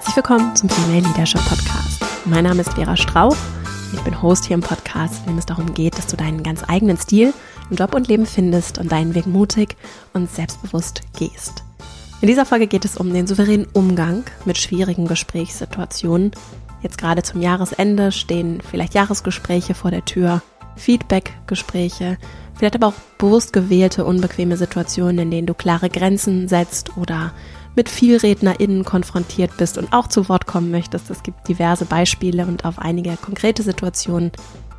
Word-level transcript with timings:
Herzlich 0.00 0.16
willkommen 0.16 0.56
zum 0.56 0.70
Female 0.70 1.06
Leadership 1.06 1.42
Podcast. 1.46 2.02
Mein 2.24 2.44
Name 2.44 2.62
ist 2.62 2.72
Vera 2.72 2.96
Strauch. 2.96 3.36
Ich 3.92 4.00
bin 4.00 4.22
Host 4.22 4.46
hier 4.46 4.54
im 4.54 4.62
Podcast, 4.62 5.20
in 5.20 5.32
dem 5.32 5.38
es 5.38 5.44
darum 5.44 5.74
geht, 5.74 5.98
dass 5.98 6.06
du 6.06 6.16
deinen 6.16 6.42
ganz 6.42 6.62
eigenen 6.66 6.96
Stil 6.96 7.34
im 7.68 7.76
Job 7.76 7.94
und 7.94 8.08
Leben 8.08 8.24
findest 8.24 8.78
und 8.78 8.90
deinen 8.90 9.14
Weg 9.14 9.26
mutig 9.26 9.76
und 10.14 10.30
selbstbewusst 10.30 11.02
gehst. 11.18 11.64
In 12.22 12.28
dieser 12.28 12.46
Folge 12.46 12.66
geht 12.66 12.86
es 12.86 12.96
um 12.96 13.12
den 13.12 13.26
souveränen 13.26 13.66
Umgang 13.74 14.24
mit 14.46 14.56
schwierigen 14.56 15.06
Gesprächssituationen. 15.06 16.30
Jetzt 16.80 16.96
gerade 16.96 17.22
zum 17.22 17.42
Jahresende 17.42 18.10
stehen 18.10 18.62
vielleicht 18.62 18.94
Jahresgespräche 18.94 19.74
vor 19.74 19.90
der 19.90 20.06
Tür, 20.06 20.40
Feedbackgespräche, 20.76 22.16
vielleicht 22.54 22.74
aber 22.74 22.86
auch 22.86 23.00
bewusst 23.18 23.52
gewählte 23.52 24.06
unbequeme 24.06 24.56
Situationen, 24.56 25.18
in 25.18 25.30
denen 25.30 25.46
du 25.46 25.52
klare 25.52 25.90
Grenzen 25.90 26.48
setzt 26.48 26.96
oder 26.96 27.34
mit 27.76 27.88
VielrednerInnen 27.88 28.84
konfrontiert 28.84 29.56
bist 29.56 29.78
und 29.78 29.92
auch 29.92 30.08
zu 30.08 30.28
Wort 30.28 30.46
kommen 30.46 30.70
möchtest. 30.70 31.10
Es 31.10 31.22
gibt 31.22 31.48
diverse 31.48 31.84
Beispiele 31.84 32.46
und 32.46 32.64
auf 32.64 32.78
einige 32.78 33.16
konkrete 33.16 33.62
Situationen 33.62 34.32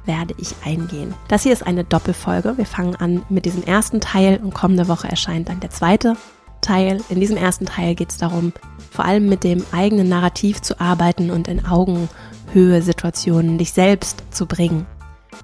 werde 0.06 0.34
ich 0.38 0.56
eingehen. 0.66 1.14
Das 1.28 1.44
hier 1.44 1.54
ist 1.54 1.66
eine 1.66 1.84
Doppelfolge. 1.84 2.58
Wir 2.58 2.66
fangen 2.66 2.96
an 2.96 3.24
mit 3.30 3.46
diesem 3.46 3.64
ersten 3.64 4.02
Teil 4.02 4.40
und 4.44 4.54
kommende 4.54 4.88
Woche 4.88 5.08
erscheint 5.08 5.50
dann 5.50 5.60
der 5.60 5.70
zweite 5.70 6.16
Teil. 6.62 7.02
In 7.10 7.20
diesem 7.20 7.38
ersten 7.38 7.66
Teil 7.66 7.96
geht 7.96 8.10
es 8.10 8.18
darum, 8.18 8.54
vor 8.92 9.06
allem 9.06 9.30
mit 9.30 9.44
dem 9.44 9.64
eigenen 9.72 10.10
Narrativ 10.10 10.62
zu 10.62 10.80
arbeiten 10.80 11.32
und 11.32 11.48
in 11.48 11.66
Augenhöhe 11.66 12.82
Situationen 12.82 13.58
dich 13.58 13.74
selbst 13.74 14.24
zu 14.32 14.46
bringen. 14.46 14.86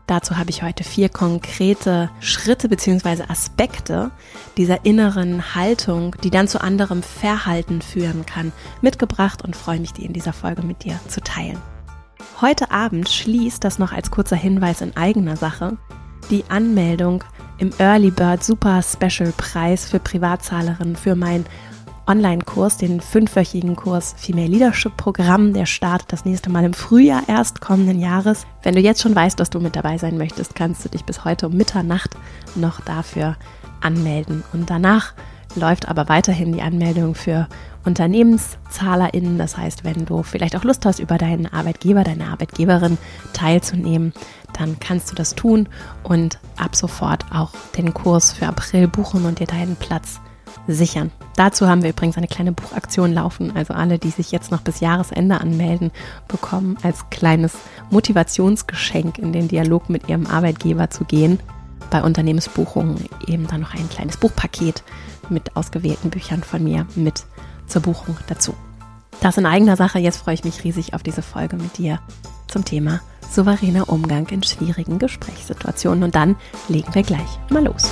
Dazu 0.06 0.38
habe 0.38 0.50
ich 0.50 0.64
heute 0.64 0.84
vier 0.84 1.10
konkrete 1.10 2.10
Schritte 2.20 2.70
bzw. 2.70 3.24
Aspekte 3.28 4.12
dieser 4.56 4.86
inneren 4.86 5.56
Haltung, 5.56 6.16
die 6.23 6.30
dann 6.30 6.48
zu 6.48 6.62
anderem 6.62 7.03
Verhalten 7.03 7.81
führen 7.81 8.25
kann, 8.25 8.52
mitgebracht 8.81 9.44
und 9.44 9.56
freue 9.56 9.80
mich, 9.80 9.94
die 9.94 10.06
in 10.06 10.14
dieser 10.14 10.34
Folge 10.34 10.62
mit 10.62 10.84
dir 10.84 11.00
zu 11.08 11.22
teilen. 11.22 11.58
Heute 12.40 12.72
Abend 12.72 13.09
schließt 13.09 13.64
das 13.64 13.80
noch 13.80 13.92
als 13.92 14.12
kurzer 14.12 14.36
Hinweis 14.36 14.81
in 14.81 14.95
eigener 14.95 15.38
Sache 15.38 15.78
die 16.30 16.44
Anmeldung 16.50 17.23
im 17.58 17.72
Early 17.80 18.12
Bird 18.12 18.44
Super 18.44 18.81
Special 18.84 19.34
Preis 19.36 19.90
für 19.90 20.00
Privatzahlerinnen 20.00 20.95
für 20.95 21.16
mein 21.16 21.45
Online-Kurs, 22.08 22.77
den 22.77 23.02
fünfwöchigen 23.02 23.75
Kurs 23.75 24.16
Female 24.17 24.47
Leadership 24.47 24.95
Programm. 24.97 25.53
Der 25.53 25.66
startet 25.66 26.11
das 26.13 26.25
nächste 26.25 26.50
Mal 26.50 26.63
im 26.63 26.73
Frühjahr 26.73 27.23
erst 27.27 27.61
kommenden 27.61 28.00
Jahres. 28.00 28.45
Wenn 28.63 28.75
du 28.75 28.81
jetzt 28.81 29.02
schon 29.02 29.16
weißt, 29.16 29.39
dass 29.39 29.50
du 29.50 29.59
mit 29.59 29.75
dabei 29.75 29.97
sein 29.97 30.17
möchtest, 30.17 30.55
kannst 30.55 30.85
du 30.85 30.89
dich 30.89 31.03
bis 31.03 31.25
heute 31.25 31.47
um 31.47 31.53
Mitternacht 31.53 32.16
noch 32.55 32.81
dafür 32.81 33.35
anmelden. 33.81 34.44
Und 34.53 34.69
danach 34.69 35.13
läuft 35.55 35.88
aber 35.88 36.08
weiterhin 36.09 36.53
die 36.53 36.61
Anmeldung 36.61 37.16
für 37.16 37.47
UnternehmenszahlerInnen. 37.85 39.38
Das 39.38 39.58
heißt, 39.58 39.83
wenn 39.83 40.05
du 40.05 40.23
vielleicht 40.23 40.55
auch 40.55 40.63
Lust 40.63 40.85
hast, 40.85 41.00
über 41.00 41.17
deinen 41.17 41.52
Arbeitgeber, 41.52 42.03
deine 42.03 42.28
Arbeitgeberin 42.28 42.97
teilzunehmen, 43.33 44.13
dann 44.53 44.80
kannst 44.80 45.11
du 45.11 45.16
das 45.16 45.35
tun 45.35 45.69
und 46.03 46.39
ab 46.58 46.75
sofort 46.75 47.25
auch 47.33 47.52
den 47.78 47.94
Kurs 47.94 48.33
für 48.33 48.47
April 48.47 48.88
buchen 48.88 49.25
und 49.25 49.39
dir 49.39 49.47
deinen 49.47 49.75
Platz 49.75 50.19
sichern. 50.67 51.12
Dazu 51.36 51.67
haben 51.67 51.84
wir 51.84 51.92
übrigens 51.92 52.17
eine 52.17 52.28
kleine 52.28 52.52
Buchaktion 52.52 53.14
laufen. 53.14 53.56
Also 53.56 53.73
alle, 53.73 54.00
die 54.00 54.09
sich 54.09 54.31
jetzt 54.31 54.52
noch 54.52 54.62
bis 54.62 54.80
Jahresende 54.80 55.40
anmelden, 55.40 55.92
bekommen 56.28 56.78
als 56.84 57.09
kleines 57.09 57.53
Motivationsgeschenk 57.90 59.18
in 59.18 59.34
den 59.34 59.48
Dialog 59.48 59.90
mit 59.90 60.09
ihrem 60.09 60.28
Arbeitgeber 60.28 60.90
zu 60.90 61.06
gehen. 61.06 61.40
Bei 61.90 62.03
Unternehmensbuchungen 62.03 63.06
eben 63.28 63.48
dann 63.48 63.62
noch 63.62 63.73
ein 63.73 63.90
kleines 63.90 64.18
Buchpaket 64.18 64.84
mit 65.30 65.56
ausgewählten 65.56 66.09
Büchern 66.09 66.44
von 66.44 66.64
mir 66.64 66.86
mit 66.95 67.25
zur 67.68 67.81
Buchung 67.81 68.18
dazu. 68.28 68.53
Das 69.22 69.38
in 69.38 69.46
eigener 69.46 69.75
Sache. 69.75 70.00
Jetzt 70.00 70.18
freue 70.18 70.35
ich 70.35 70.44
mich 70.44 70.64
riesig 70.64 70.94
auf 70.94 71.03
diese 71.03 71.22
Folge 71.22 71.56
mit 71.56 71.78
dir 71.78 72.00
zum 72.47 72.66
Thema 72.66 73.02
souveräner 73.29 73.90
Umgang 73.90 74.28
in 74.29 74.44
schwierigen 74.44 75.00
Gesprächssituationen. 75.00 76.03
Und 76.03 76.16
dann 76.16 76.35
legen 76.69 76.94
wir 76.94 77.03
gleich 77.03 77.40
mal 77.50 77.66
los. 77.66 77.91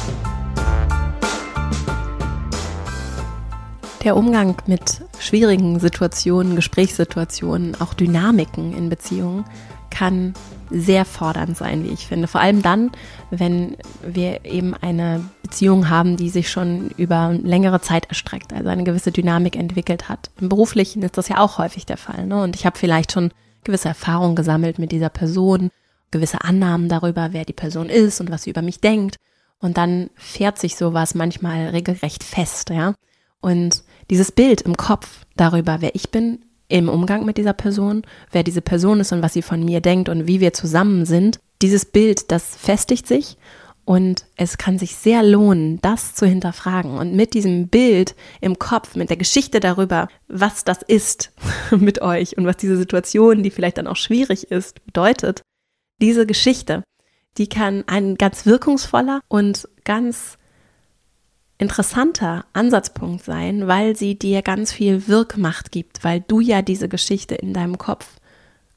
Der 4.06 4.16
Umgang 4.16 4.56
mit 4.68 5.02
schwierigen 5.18 5.80
Situationen, 5.80 6.56
Gesprächssituationen, 6.56 7.82
auch 7.82 7.96
Dynamiken 7.96 8.78
in 8.78 8.88
Beziehungen 8.88 9.46
kann 9.90 10.36
sehr 10.70 11.06
fordernd 11.06 11.58
sein, 11.58 11.84
wie 11.84 11.90
ich 11.90 12.06
finde. 12.06 12.28
Vor 12.28 12.40
allem 12.40 12.62
dann, 12.62 12.92
wenn 13.32 13.78
wir 14.06 14.46
eben 14.46 14.76
eine 14.76 15.28
Beziehung 15.42 15.90
haben, 15.90 16.18
die 16.18 16.30
sich 16.30 16.52
schon 16.52 16.92
über 16.98 17.34
längere 17.42 17.82
Zeit 17.82 18.06
erstreckt, 18.06 18.54
also 18.54 18.70
eine 18.70 18.84
gewisse 18.84 19.12
Dynamik 19.12 19.56
entwickelt 19.56 20.08
hat. 20.08 20.30
Im 20.40 20.50
Beruflichen 20.50 21.02
ist 21.02 21.18
das 21.18 21.30
ja 21.30 21.40
auch 21.40 21.58
häufig 21.58 21.88
der 21.88 21.98
Fall. 21.98 22.28
Ne? 22.28 22.44
Und 22.44 22.56
ich 22.56 22.68
habe 22.68 22.78
vielleicht 22.78 23.12
schon 23.12 23.32
gewisse 23.64 23.88
Erfahrungen 23.88 24.36
gesammelt 24.36 24.78
mit 24.78 24.92
dieser 24.92 25.10
Person, 25.10 25.72
gewisse 26.12 26.42
Annahmen 26.42 26.90
darüber, 26.90 27.30
wer 27.32 27.44
die 27.44 27.54
Person 27.54 27.90
ist 27.90 28.22
und 28.22 28.30
was 28.30 28.44
sie 28.44 28.52
über 28.52 28.62
mich 28.62 28.82
denkt. 28.82 29.16
Und 29.58 29.78
dann 29.78 30.12
fährt 30.14 30.60
sich 30.60 30.76
sowas 30.76 31.16
manchmal 31.16 31.70
regelrecht 31.70 32.24
fest, 32.24 32.70
ja. 32.70 32.94
Und 33.42 33.84
dieses 34.10 34.32
Bild 34.32 34.62
im 34.62 34.78
Kopf 34.78 35.26
darüber, 35.36 35.78
wer 35.82 35.96
ich 35.96 36.12
bin 36.12 36.40
im 36.68 36.90
Umgang 36.90 37.26
mit 37.26 37.38
dieser 37.38 37.54
Person, 37.54 38.04
wer 38.32 38.44
diese 38.44 38.62
Person 38.62 39.00
ist 39.00 39.12
und 39.12 39.22
was 39.22 39.34
sie 39.34 39.42
von 39.42 39.64
mir 39.64 39.82
denkt 39.82 40.10
und 40.10 40.28
wie 40.28 40.40
wir 40.40 40.54
zusammen 40.54 41.06
sind, 41.06 41.40
dieses 41.62 41.86
Bild, 41.86 42.32
das 42.32 42.56
festigt 42.56 43.08
sich 43.08 43.38
und 43.86 44.26
es 44.36 44.58
kann 44.58 44.80
sich 44.80 44.96
sehr 44.96 45.22
lohnen, 45.22 45.80
das 45.82 46.16
zu 46.16 46.26
hinterfragen 46.26 46.98
und 46.98 47.16
mit 47.16 47.34
diesem 47.36 47.68
Bild 47.68 48.16
im 48.42 48.58
Kopf, 48.58 48.96
mit 48.96 49.10
der 49.10 49.18
Geschichte 49.18 49.60
darüber, 49.60 50.08
was 50.28 50.64
das 50.64 50.82
ist 50.82 51.32
mit 51.72 52.02
euch 52.02 52.38
und 52.38 52.46
was 52.46 52.58
diese 52.58 52.78
Situation, 52.78 53.44
die 53.44 53.52
vielleicht 53.52 53.78
dann 53.78 53.88
auch 53.88 53.96
schwierig 53.96 54.52
ist, 54.52 54.84
bedeutet, 54.86 55.42
diese 56.02 56.26
Geschichte, 56.26 56.84
die 57.38 57.48
kann 57.48 57.84
ein 57.88 58.16
ganz 58.16 58.46
wirkungsvoller 58.46 59.22
und 59.28 59.70
ganz 59.84 60.38
interessanter 61.58 62.46
Ansatzpunkt 62.54 63.24
sein, 63.24 63.68
weil 63.68 63.96
sie 63.96 64.18
dir 64.18 64.42
ganz 64.42 64.74
viel 64.74 65.08
Wirkmacht 65.08 65.72
gibt, 65.72 66.04
weil 66.04 66.22
du 66.22 66.40
ja 66.40 66.62
diese 66.62 66.90
Geschichte 66.90 67.36
in 67.36 67.54
deinem 67.54 67.78
Kopf 67.78 68.08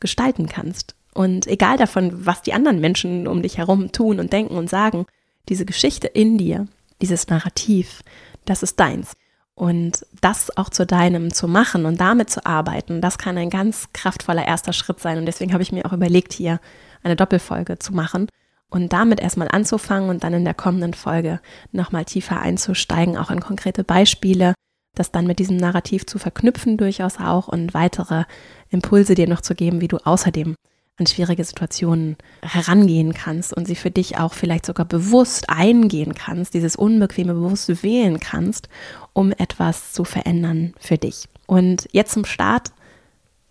gestalten 0.00 0.49
kannst. 0.49 0.94
Und 1.12 1.47
egal 1.49 1.77
davon, 1.77 2.27
was 2.27 2.43
die 2.43 2.53
anderen 2.53 2.81
Menschen 2.81 3.27
um 3.27 3.43
dich 3.43 3.59
herum 3.59 3.91
tun 3.91 4.21
und 4.21 4.33
denken 4.33 4.56
und 4.56 4.71
sagen, 4.71 5.06
diese 5.49 5.65
Geschichte 5.65 6.06
in 6.06 6.39
dir, 6.39 6.69
dieses 7.03 7.27
Narrativ, 7.28 8.03
das 8.44 8.62
ist 8.62 8.78
deins. 8.78 9.12
Und 9.55 10.06
das 10.21 10.56
auch 10.56 10.69
zu 10.69 10.87
deinem 10.87 11.34
zu 11.34 11.49
machen 11.49 11.84
und 11.84 12.00
damit 12.00 12.31
zu 12.31 12.47
arbeiten, 12.47 13.00
das 13.00 13.19
kann 13.19 13.37
ein 13.37 13.50
ganz 13.50 13.89
kraftvoller 13.93 14.47
erster 14.47 14.72
Schritt 14.72 15.00
sein. 15.00 15.19
Und 15.19 15.27
deswegen 15.27 15.53
habe 15.53 15.65
ich 15.65 15.72
mir 15.72 15.84
auch 15.84 15.93
überlegt, 15.93 16.33
hier 16.33 16.60
eine 17.03 17.16
Doppelfolge 17.16 17.81
zu 17.81 17.93
machen 17.93 18.28
und 18.71 18.93
damit 18.93 19.21
erstmal 19.21 19.49
anzufangen 19.49 20.11
und 20.11 20.25
dann 20.25 20.34
in 20.34 20.45
der 20.45 20.55
kommenden 20.55 20.95
Folge 20.95 21.41
nochmal 21.73 22.05
tiefer 22.05 22.41
einzusteigen, 22.41 23.17
auch 23.17 23.31
in 23.31 23.41
konkrete 23.41 23.84
Beispiele, 23.84 24.55
das 24.95 25.12
dann 25.12 25.27
mit 25.27 25.39
diesem 25.39 25.56
Narrativ 25.56 26.06
zu 26.06 26.19
verknüpfen 26.19 26.77
durchaus 26.77 27.19
auch 27.19 27.49
und 27.49 27.73
weitere 27.75 28.25
Impulse 28.71 29.15
dir 29.15 29.28
noch 29.28 29.41
zu 29.41 29.55
geben, 29.55 29.81
wie 29.81 29.89
du 29.89 29.99
außerdem 29.99 30.55
an 30.99 31.07
schwierige 31.07 31.45
Situationen 31.45 32.17
herangehen 32.43 33.15
kannst 33.15 33.57
und 33.57 33.67
sie 33.67 33.77
für 33.77 33.91
dich 33.91 34.19
auch 34.19 34.34
vielleicht 34.34 34.67
sogar 34.67 34.84
bewusst 34.84 35.49
eingehen 35.49 36.15
kannst, 36.15 36.55
dieses 36.55 36.75
Unbequeme 36.75 37.34
bewusst 37.34 37.83
wählen 37.83 38.19
kannst, 38.19 38.69
um 39.12 39.31
etwas 39.31 39.93
zu 39.93 40.05
verändern 40.05 40.75
für 40.81 40.99
dich. 40.99 41.28
Und 41.47 41.89
jetzt 41.93 42.12
zum 42.12 42.25
Start, 42.25 42.73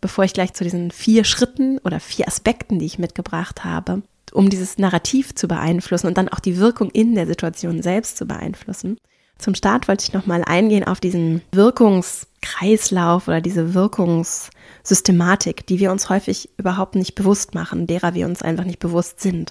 bevor 0.01 0.25
ich 0.25 0.33
gleich 0.33 0.53
zu 0.53 0.65
diesen 0.65 0.91
vier 0.91 1.23
Schritten 1.23 1.77
oder 1.79 2.01
vier 2.01 2.27
Aspekten, 2.27 2.79
die 2.79 2.85
ich 2.85 2.99
mitgebracht 2.99 3.63
habe, 3.63 4.03
um 4.37 4.51
dieses 4.51 4.77
Narrativ 4.77 5.33
zu 5.33 5.47
beeinflussen 5.47 6.05
und 6.05 6.15
dann 6.15 6.29
auch 6.29 6.39
die 6.39 6.57
Wirkung 6.57 6.91
in 6.91 7.15
der 7.15 7.25
Situation 7.25 7.81
selbst 7.81 8.17
zu 8.17 8.27
beeinflussen. 8.27 8.97
Zum 9.39 9.55
Start 9.55 9.87
wollte 9.87 10.03
ich 10.03 10.13
nochmal 10.13 10.43
eingehen 10.45 10.83
auf 10.83 10.99
diesen 10.99 11.41
Wirkungskreislauf 11.51 13.27
oder 13.27 13.41
diese 13.41 13.73
Wirkungssystematik, 13.73 15.65
die 15.65 15.79
wir 15.79 15.91
uns 15.91 16.09
häufig 16.09 16.51
überhaupt 16.57 16.93
nicht 16.93 17.15
bewusst 17.15 17.55
machen, 17.55 17.87
derer 17.87 18.13
wir 18.13 18.27
uns 18.27 18.43
einfach 18.43 18.63
nicht 18.63 18.77
bewusst 18.77 19.21
sind. 19.21 19.49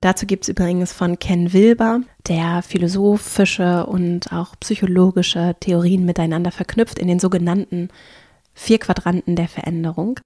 Dazu 0.00 0.26
gibt 0.26 0.42
es 0.42 0.48
übrigens 0.48 0.92
von 0.92 1.20
Ken 1.20 1.52
Wilber, 1.52 2.00
der 2.26 2.62
philosophische 2.62 3.86
und 3.86 4.32
auch 4.32 4.56
psychologische 4.58 5.54
Theorien 5.60 6.04
miteinander 6.04 6.50
verknüpft 6.50 6.98
in 6.98 7.06
den 7.06 7.20
sogenannten 7.20 7.88
vier 8.52 8.80
Quadranten 8.80 9.36
der 9.36 9.46
Veränderung. 9.46 10.18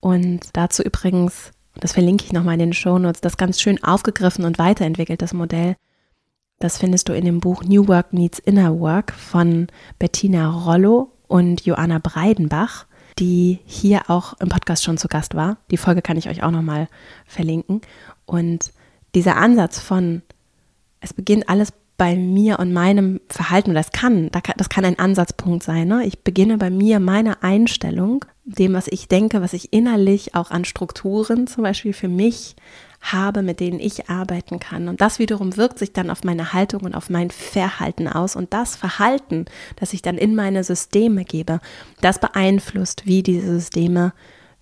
Und 0.00 0.40
dazu 0.52 0.82
übrigens 0.82 1.52
das 1.80 1.92
verlinke 1.92 2.24
ich 2.24 2.32
nochmal 2.32 2.54
in 2.54 2.60
den 2.60 2.72
Show 2.72 2.98
Notes, 2.98 3.20
das 3.20 3.36
ganz 3.36 3.60
schön 3.60 3.82
aufgegriffen 3.82 4.44
und 4.44 4.58
weiterentwickelt, 4.58 5.22
das 5.22 5.32
Modell. 5.32 5.76
Das 6.58 6.78
findest 6.78 7.08
du 7.08 7.12
in 7.12 7.24
dem 7.24 7.40
Buch 7.40 7.64
New 7.64 7.88
Work 7.88 8.12
Meets 8.12 8.38
Inner 8.38 8.78
Work 8.78 9.12
von 9.12 9.66
Bettina 9.98 10.48
Rollo 10.48 11.10
und 11.26 11.64
Joanna 11.64 11.98
Breidenbach, 11.98 12.86
die 13.18 13.58
hier 13.64 14.08
auch 14.08 14.34
im 14.40 14.48
Podcast 14.48 14.84
schon 14.84 14.98
zu 14.98 15.08
Gast 15.08 15.34
war. 15.34 15.56
Die 15.70 15.76
Folge 15.76 16.02
kann 16.02 16.16
ich 16.16 16.28
euch 16.28 16.42
auch 16.42 16.50
nochmal 16.50 16.88
verlinken. 17.26 17.80
Und 18.26 18.70
dieser 19.14 19.36
Ansatz 19.36 19.80
von, 19.80 20.22
es 21.00 21.12
beginnt 21.12 21.48
alles 21.48 21.72
bei 21.96 22.16
mir 22.16 22.58
und 22.58 22.72
meinem 22.72 23.20
Verhalten, 23.28 23.74
das 23.74 23.92
kann, 23.92 24.30
das 24.56 24.68
kann 24.68 24.84
ein 24.84 24.98
Ansatzpunkt 24.98 25.62
sein. 25.62 25.88
Ne? 25.88 26.04
Ich 26.06 26.22
beginne 26.22 26.58
bei 26.58 26.70
mir, 26.70 27.00
meiner 27.00 27.42
Einstellung, 27.42 28.24
dem, 28.44 28.74
was 28.74 28.88
ich 28.88 29.08
denke, 29.08 29.40
was 29.40 29.52
ich 29.52 29.72
innerlich 29.72 30.34
auch 30.34 30.50
an 30.50 30.64
Strukturen 30.64 31.46
zum 31.46 31.62
Beispiel 31.62 31.92
für 31.92 32.08
mich 32.08 32.56
habe, 33.00 33.42
mit 33.42 33.60
denen 33.60 33.80
ich 33.80 34.08
arbeiten 34.08 34.60
kann. 34.60 34.88
Und 34.88 35.00
das 35.00 35.18
wiederum 35.18 35.56
wirkt 35.56 35.78
sich 35.78 35.92
dann 35.92 36.10
auf 36.10 36.24
meine 36.24 36.52
Haltung 36.52 36.82
und 36.82 36.94
auf 36.94 37.10
mein 37.10 37.30
Verhalten 37.30 38.08
aus. 38.08 38.36
Und 38.36 38.52
das 38.52 38.76
Verhalten, 38.76 39.46
das 39.76 39.92
ich 39.92 40.02
dann 40.02 40.18
in 40.18 40.34
meine 40.34 40.64
Systeme 40.64 41.24
gebe, 41.24 41.60
das 42.00 42.20
beeinflusst, 42.20 43.06
wie 43.06 43.22
diese 43.22 43.54
Systeme 43.54 44.12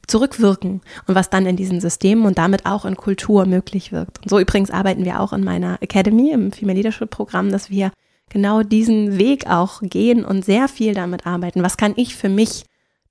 zurückwirken 0.06 0.80
und 1.06 1.14
was 1.14 1.30
dann 1.30 1.46
in 1.46 1.56
diesen 1.56 1.80
Systemen 1.80 2.24
und 2.24 2.38
damit 2.38 2.66
auch 2.66 2.84
in 2.84 2.96
Kultur 2.96 3.46
möglich 3.46 3.92
wirkt. 3.92 4.18
Und 4.22 4.30
so 4.30 4.38
übrigens 4.38 4.70
arbeiten 4.70 5.04
wir 5.04 5.20
auch 5.20 5.32
in 5.32 5.44
meiner 5.44 5.80
Academy 5.82 6.30
im 6.32 6.52
Female 6.52 6.76
Leadership 6.76 7.10
Programm, 7.10 7.52
dass 7.52 7.70
wir 7.70 7.92
genau 8.28 8.62
diesen 8.62 9.18
Weg 9.18 9.46
auch 9.48 9.80
gehen 9.82 10.24
und 10.24 10.44
sehr 10.44 10.68
viel 10.68 10.94
damit 10.94 11.26
arbeiten. 11.26 11.62
Was 11.62 11.76
kann 11.76 11.92
ich 11.96 12.16
für 12.16 12.28
mich 12.28 12.64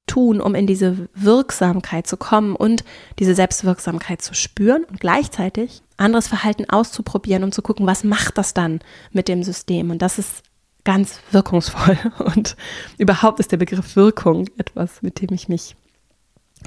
tun, 0.10 0.42
um 0.42 0.56
in 0.56 0.68
diese 0.68 1.08
Wirksamkeit 1.14 2.08
zu 2.08 2.18
kommen 2.18 2.56
und 2.56 2.84
diese 3.20 3.36
Selbstwirksamkeit 3.36 4.22
zu 4.22 4.34
spüren 4.34 4.84
und 4.84 5.00
gleichzeitig 5.00 5.82
anderes 5.98 6.28
Verhalten 6.28 6.70
auszuprobieren 6.70 7.44
und 7.44 7.54
zu 7.54 7.62
gucken, 7.62 7.86
was 7.86 8.04
macht 8.04 8.38
das 8.38 8.54
dann 8.54 8.80
mit 9.12 9.28
dem 9.28 9.44
System? 9.44 9.92
Und 9.92 10.02
das 10.02 10.18
ist 10.18 10.44
ganz 10.84 11.20
wirkungsvoll. 11.32 11.98
Und 12.20 12.56
überhaupt 12.98 13.40
ist 13.40 13.52
der 13.52 13.58
Begriff 13.58 13.96
Wirkung 13.96 14.48
etwas, 14.58 15.02
mit 15.02 15.22
dem 15.22 15.34
ich 15.34 15.50
mich 15.50 15.76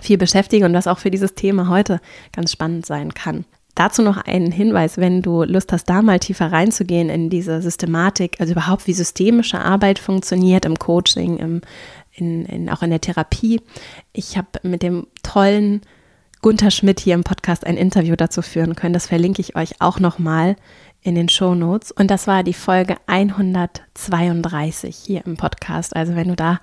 viel 0.00 0.18
beschäftige 0.18 0.64
und 0.64 0.74
was 0.74 0.86
auch 0.86 0.98
für 0.98 1.10
dieses 1.10 1.34
Thema 1.34 1.68
heute 1.68 2.00
ganz 2.32 2.52
spannend 2.52 2.86
sein 2.86 3.14
kann. 3.14 3.44
Dazu 3.74 4.02
noch 4.02 4.18
einen 4.18 4.52
Hinweis, 4.52 4.98
wenn 4.98 5.22
du 5.22 5.44
Lust 5.44 5.72
hast, 5.72 5.86
da 5.86 6.02
mal 6.02 6.18
tiefer 6.18 6.52
reinzugehen 6.52 7.08
in 7.08 7.30
diese 7.30 7.62
Systematik, 7.62 8.36
also 8.38 8.52
überhaupt 8.52 8.86
wie 8.86 8.92
systemische 8.92 9.60
Arbeit 9.60 9.98
funktioniert 9.98 10.66
im 10.66 10.78
Coaching, 10.78 11.38
im, 11.38 11.62
in, 12.14 12.44
in, 12.46 12.68
auch 12.70 12.82
in 12.82 12.90
der 12.90 13.00
Therapie. 13.00 13.60
Ich 14.12 14.36
habe 14.36 14.48
mit 14.62 14.82
dem 14.82 15.06
tollen 15.22 15.82
Gunther 16.42 16.70
Schmidt 16.70 17.00
hier 17.00 17.14
im 17.14 17.24
Podcast 17.24 17.64
ein 17.66 17.76
Interview 17.76 18.16
dazu 18.16 18.42
führen 18.42 18.74
können. 18.74 18.94
Das 18.94 19.06
verlinke 19.06 19.40
ich 19.40 19.54
euch 19.56 19.80
auch 19.80 20.00
nochmal 20.00 20.56
in 21.00 21.14
den 21.14 21.28
Show 21.28 21.54
Notes. 21.54 21.92
Und 21.92 22.10
das 22.10 22.26
war 22.26 22.42
die 22.42 22.52
Folge 22.52 22.96
132 23.06 24.96
hier 24.96 25.24
im 25.24 25.36
Podcast. 25.36 25.94
Also 25.94 26.16
wenn 26.16 26.28
du 26.28 26.36
da 26.36 26.60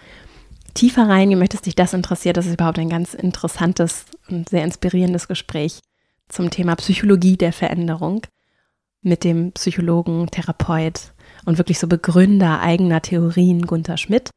tiefer 0.73 1.07
reingehen 1.07 1.39
möchtest, 1.39 1.65
dich 1.65 1.75
das 1.75 1.93
interessiert, 1.93 2.37
das 2.37 2.45
ist 2.45 2.53
überhaupt 2.53 2.79
ein 2.79 2.89
ganz 2.89 3.13
interessantes 3.13 4.05
und 4.29 4.49
sehr 4.49 4.63
inspirierendes 4.63 5.27
Gespräch 5.27 5.79
zum 6.27 6.49
Thema 6.49 6.75
Psychologie 6.75 7.37
der 7.37 7.53
Veränderung 7.53 8.21
mit 9.01 9.23
dem 9.23 9.51
Psychologen, 9.53 10.27
Therapeut 10.27 11.13
und 11.45 11.57
wirklich 11.57 11.79
so 11.79 11.87
Begründer 11.87 12.59
eigener 12.61 13.01
Theorien 13.01 13.65
Gunther 13.65 13.97
Schmidt, 13.97 14.29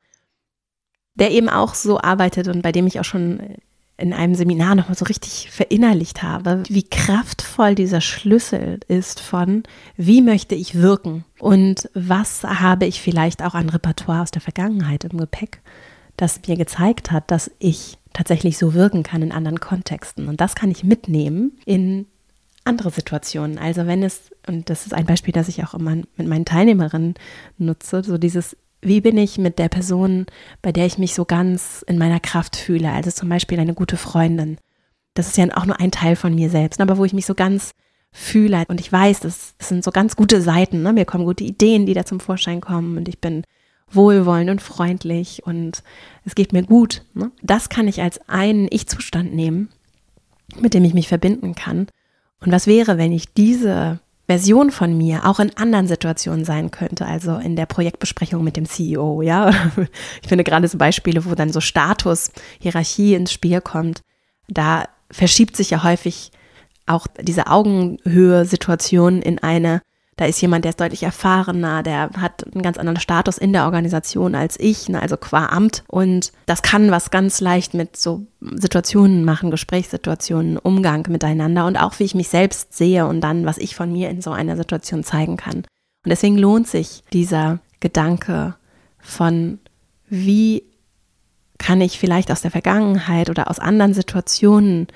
der 1.14 1.31
eben 1.31 1.49
auch 1.49 1.75
so 1.75 2.00
arbeitet 2.00 2.49
und 2.49 2.62
bei 2.62 2.73
dem 2.73 2.87
ich 2.87 3.00
auch 3.00 3.05
schon 3.05 3.41
in 3.99 4.12
einem 4.12 4.35
Seminar 4.35 4.75
nochmal 4.75 4.97
so 4.97 5.05
richtig 5.05 5.50
verinnerlicht 5.50 6.23
habe, 6.23 6.62
wie 6.69 6.82
kraftvoll 6.82 7.75
dieser 7.75 8.00
Schlüssel 8.00 8.81
ist 8.88 9.20
von, 9.20 9.62
wie 9.97 10.23
möchte 10.23 10.55
ich 10.55 10.75
wirken 10.75 11.25
und 11.38 11.88
was 11.94 12.43
habe 12.43 12.87
ich 12.87 13.00
vielleicht 13.00 13.43
auch 13.43 13.55
an 13.55 13.69
Repertoire 13.69 14.23
aus 14.23 14.31
der 14.31 14.43
Vergangenheit 14.43 15.05
im 15.05 15.19
Gepäck, 15.19 15.61
das 16.17 16.41
mir 16.47 16.56
gezeigt 16.56 17.12
hat, 17.12 17.31
dass 17.31 17.50
ich 17.59 17.99
tatsächlich 18.12 18.59
so 18.59 18.75
wirken 18.75 19.03
kann 19.03 19.23
in 19.23 19.32
anderen 19.32 19.61
Kontexten. 19.61 20.29
Und 20.29 20.41
das 20.41 20.55
kann 20.55 20.70
ich 20.70 20.85
mitnehmen 20.85 21.53
in 21.64 22.06
andere 22.64 22.91
Situationen. 22.91 23.59
Also 23.59 23.87
wenn 23.87 24.03
es, 24.03 24.31
und 24.47 24.70
das 24.70 24.87
ist 24.87 24.94
ein 24.94 25.06
Beispiel, 25.06 25.32
das 25.32 25.49
ich 25.49 25.64
auch 25.64 25.75
immer 25.75 25.94
mit 25.94 26.29
meinen 26.29 26.44
Teilnehmerinnen 26.44 27.14
nutze, 27.59 28.03
so 28.05 28.19
dieses, 28.19 28.56
wie 28.82 29.00
bin 29.00 29.17
ich 29.17 29.38
mit 29.38 29.58
der 29.58 29.69
Person, 29.69 30.26
bei 30.61 30.73
der 30.73 30.87
ich 30.87 30.99
mich 30.99 31.14
so 31.14 31.25
ganz 31.25 31.84
in 31.87 31.99
meiner 31.99 32.20
Kraft 32.20 32.56
fühle, 32.56 32.90
also 32.90 33.11
zum 33.11 33.29
Beispiel 33.29 33.58
eine 33.58 33.75
gute 33.75 33.96
Freundin. 33.96 34.58
Das 35.14 35.29
ist 35.29 35.37
ja 35.37 35.46
auch 35.56 35.67
nur 35.67 35.81
ein 35.81 35.93
Teil 35.93 36.17
von 36.17 36.34
mir 36.34 36.50
selbst, 36.50 36.81
aber 36.81 36.99
wo 36.99 37.05
ich 37.05 37.12
mich 37.12 37.26
so 37.26 37.34
ganz 37.34 37.73
fühle 38.11 38.64
und 38.69 38.81
ich 38.81 38.93
weiß, 38.93 39.20
das, 39.20 39.55
das 39.56 39.69
sind 39.69 39.84
so 39.84 39.90
ganz 39.90 40.17
gute 40.17 40.43
Seiten, 40.43 40.82
ne? 40.82 40.93
mir 40.93 41.05
kommen 41.05 41.25
gute 41.25 41.44
Ideen, 41.44 41.87
die 41.87 41.94
da 41.94 42.05
zum 42.05 42.20
Vorschein 42.20 42.61
kommen 42.61 42.99
und 42.99 43.08
ich 43.08 43.20
bin 43.20 43.44
wohlwollend 43.90 44.50
und 44.50 44.62
freundlich 44.62 45.43
und 45.46 45.82
es 46.25 46.35
geht 46.35 46.52
mir 46.52 46.62
gut. 46.62 47.05
Ne? 47.14 47.31
Das 47.43 47.69
kann 47.69 47.88
ich 47.88 48.02
als 48.02 48.20
einen 48.28 48.69
Ich-Zustand 48.70 49.35
nehmen, 49.35 49.69
mit 50.58 50.75
dem 50.75 50.85
ich 50.85 50.94
mich 50.94 51.08
verbinden 51.08 51.55
kann. 51.55 51.87
Und 52.40 52.52
was 52.52 52.67
wäre, 52.67 52.99
wenn 52.99 53.12
ich 53.12 53.32
diese 53.32 54.00
Version 54.27 54.71
von 54.71 54.97
mir 54.97 55.27
auch 55.27 55.41
in 55.41 55.57
anderen 55.57 55.89
Situationen 55.89 56.45
sein 56.45 56.71
könnte, 56.71 57.07
also 57.07 57.37
in 57.37 57.57
der 57.57 57.67
Projektbesprechung 57.67 58.43
mit 58.45 58.57
dem 58.57 58.67
CEO, 58.67 59.23
ja? 59.23 59.51
Ich 60.23 60.29
finde 60.29 60.45
gerade 60.45 60.69
so 60.69 60.79
Beispiele, 60.79 61.25
wo 61.25 61.35
dann 61.35 61.53
so 61.53 61.61
Status, 61.61 62.31
Hierarchie 62.61 63.15
ins 63.15 63.33
Spiel 63.33 63.61
kommt, 63.61 64.03
da 64.49 64.85
verschiebt 65.11 65.57
sich 65.57 65.71
ja 65.71 65.83
häufig 65.83 66.31
auch 66.87 67.07
diese 67.21 67.47
Augenhöhe-Situation 67.49 69.23
in 69.23 69.39
eine 69.39 69.83
da 70.23 70.29
ist 70.29 70.41
jemand, 70.41 70.65
der 70.65 70.71
ist 70.71 70.81
deutlich 70.81 71.03
erfahrener, 71.03 71.83
der 71.83 72.11
hat 72.17 72.45
einen 72.55 72.63
ganz 72.63 72.79
anderen 72.79 73.01
Status 73.01 73.39
in 73.39 73.53
der 73.53 73.65
Organisation 73.65 74.37
als 74.37 74.57
ich, 74.61 74.89
ne, 74.89 75.03
also 75.03 75.17
qua 75.17 75.47
Amt. 75.47 75.83
Und 75.89 76.31
das 76.47 76.63
kann 76.63 76.93
was 76.93 77.11
ganz 77.11 77.41
leicht 77.41 77.75
mit 77.75 77.97
so 77.97 78.25
Situationen 78.41 79.25
machen, 79.25 79.51
Gesprächssituationen, 79.51 80.59
Umgang 80.59 81.05
miteinander 81.09 81.67
und 81.67 81.77
auch 81.77 81.99
wie 81.99 82.05
ich 82.05 82.15
mich 82.15 82.29
selbst 82.29 82.73
sehe 82.73 83.05
und 83.09 83.21
dann, 83.21 83.47
was 83.47 83.59
ich 83.59 83.75
von 83.75 83.91
mir 83.91 84.11
in 84.11 84.23
so 84.23 84.31
einer 84.31 84.57
Situation 84.57 85.03
zeigen 85.03 85.37
kann. 85.37 85.57
Und 85.57 86.11
deswegen 86.11 86.39
lohnt 86.39 86.69
sich 86.69 87.03
dieser 87.13 87.59
Gedanke 87.81 88.55
von, 89.01 89.59
wie 90.09 90.63
kann 91.59 91.81
ich 91.81 91.99
vielleicht 91.99 92.31
aus 92.31 92.43
der 92.43 92.53
Vergangenheit 92.53 93.29
oder 93.29 93.51
aus 93.51 93.59
anderen 93.59 93.93
Situationen 93.93 94.87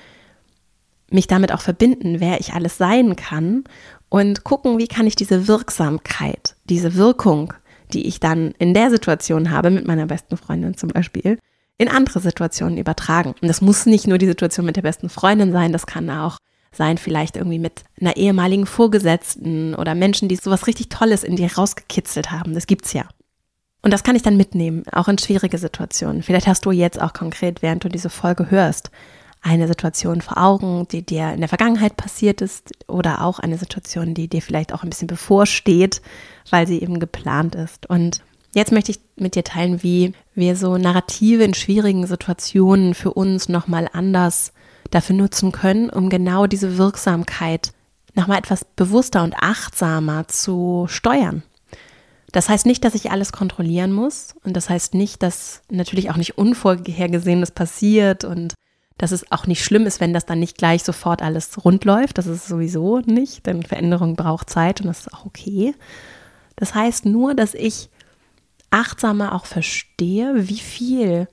mich 1.09 1.27
damit 1.27 1.51
auch 1.51 1.61
verbinden, 1.61 2.21
wer 2.21 2.39
ich 2.39 2.53
alles 2.53 2.77
sein 2.77 3.17
kann 3.17 3.65
und 4.09 4.43
gucken, 4.43 4.77
wie 4.77 4.87
kann 4.87 5.07
ich 5.07 5.15
diese 5.15 5.47
Wirksamkeit, 5.47 6.55
diese 6.65 6.95
Wirkung, 6.95 7.53
die 7.93 8.07
ich 8.07 8.19
dann 8.19 8.51
in 8.59 8.73
der 8.73 8.89
Situation 8.89 9.51
habe, 9.51 9.69
mit 9.69 9.87
meiner 9.87 10.05
besten 10.05 10.37
Freundin 10.37 10.77
zum 10.77 10.89
Beispiel, 10.89 11.39
in 11.77 11.89
andere 11.89 12.19
Situationen 12.19 12.77
übertragen. 12.77 13.35
Und 13.41 13.47
das 13.47 13.61
muss 13.61 13.85
nicht 13.85 14.07
nur 14.07 14.17
die 14.17 14.27
Situation 14.27 14.65
mit 14.65 14.75
der 14.75 14.81
besten 14.81 15.09
Freundin 15.09 15.51
sein, 15.51 15.71
das 15.71 15.85
kann 15.85 16.09
auch 16.09 16.37
sein, 16.71 16.97
vielleicht 16.97 17.37
irgendwie 17.37 17.59
mit 17.59 17.83
einer 17.99 18.17
ehemaligen 18.17 18.65
Vorgesetzten 18.65 19.73
oder 19.75 19.95
Menschen, 19.95 20.27
die 20.27 20.35
sowas 20.35 20.67
richtig 20.67 20.89
Tolles 20.89 21.23
in 21.23 21.35
dir 21.35 21.53
rausgekitzelt 21.55 22.31
haben. 22.31 22.53
Das 22.53 22.67
gibt's 22.67 22.93
ja. 22.93 23.03
Und 23.81 23.91
das 23.91 24.03
kann 24.03 24.15
ich 24.15 24.21
dann 24.21 24.37
mitnehmen, 24.37 24.83
auch 24.91 25.07
in 25.07 25.17
schwierige 25.17 25.57
Situationen. 25.57 26.23
Vielleicht 26.23 26.47
hast 26.47 26.65
du 26.65 26.71
jetzt 26.71 27.01
auch 27.01 27.13
konkret, 27.13 27.61
während 27.61 27.83
du 27.83 27.89
diese 27.89 28.09
Folge 28.09 28.51
hörst, 28.51 28.91
eine 29.47 29.67
Situation 29.67 30.21
vor 30.21 30.37
Augen, 30.37 30.87
die 30.91 31.03
dir 31.03 31.31
in 31.31 31.39
der 31.39 31.47
Vergangenheit 31.47 31.95
passiert 31.95 32.41
ist 32.41 32.71
oder 32.87 33.23
auch 33.23 33.39
eine 33.39 33.57
Situation, 33.57 34.13
die 34.13 34.27
dir 34.27 34.41
vielleicht 34.41 34.73
auch 34.73 34.83
ein 34.83 34.89
bisschen 34.89 35.07
bevorsteht, 35.07 36.01
weil 36.49 36.67
sie 36.67 36.81
eben 36.81 36.99
geplant 36.99 37.55
ist. 37.55 37.89
Und 37.89 38.23
jetzt 38.53 38.73
möchte 38.73 38.91
ich 38.91 38.99
mit 39.15 39.35
dir 39.35 39.43
teilen, 39.43 39.81
wie 39.83 40.13
wir 40.35 40.55
so 40.55 40.77
Narrative 40.77 41.43
in 41.43 41.53
schwierigen 41.53 42.05
Situationen 42.05 42.93
für 42.93 43.13
uns 43.13 43.47
nochmal 43.47 43.89
anders 43.93 44.51
dafür 44.91 45.15
nutzen 45.15 45.51
können, 45.51 45.89
um 45.89 46.09
genau 46.09 46.45
diese 46.45 46.77
Wirksamkeit 46.77 47.71
nochmal 48.15 48.39
etwas 48.39 48.65
bewusster 48.75 49.23
und 49.23 49.35
achtsamer 49.35 50.27
zu 50.27 50.87
steuern. 50.89 51.43
Das 52.33 52.49
heißt 52.49 52.65
nicht, 52.65 52.83
dass 52.83 52.95
ich 52.95 53.11
alles 53.11 53.31
kontrollieren 53.31 53.93
muss 53.93 54.35
und 54.43 54.57
das 54.57 54.69
heißt 54.69 54.93
nicht, 54.93 55.23
dass 55.23 55.61
natürlich 55.69 56.09
auch 56.09 56.17
nicht 56.17 56.37
Unvorhergesehenes 56.37 57.51
passiert 57.51 58.25
und 58.25 58.53
dass 58.97 59.11
es 59.11 59.31
auch 59.31 59.45
nicht 59.45 59.63
schlimm 59.63 59.85
ist, 59.85 59.99
wenn 59.99 60.13
das 60.13 60.25
dann 60.25 60.39
nicht 60.39 60.57
gleich 60.57 60.83
sofort 60.83 61.21
alles 61.21 61.63
rund 61.63 61.85
läuft. 61.85 62.17
Das 62.17 62.25
ist 62.25 62.47
sowieso 62.47 62.99
nicht, 62.99 63.45
denn 63.45 63.63
Veränderung 63.63 64.15
braucht 64.15 64.49
Zeit 64.49 64.81
und 64.81 64.87
das 64.87 65.01
ist 65.01 65.13
auch 65.13 65.25
okay. 65.25 65.75
Das 66.55 66.73
heißt 66.73 67.05
nur, 67.05 67.35
dass 67.35 67.53
ich 67.53 67.89
achtsamer 68.71 69.33
auch 69.33 69.45
verstehe, 69.45 70.49
wie 70.49 70.59
viel 70.59 71.27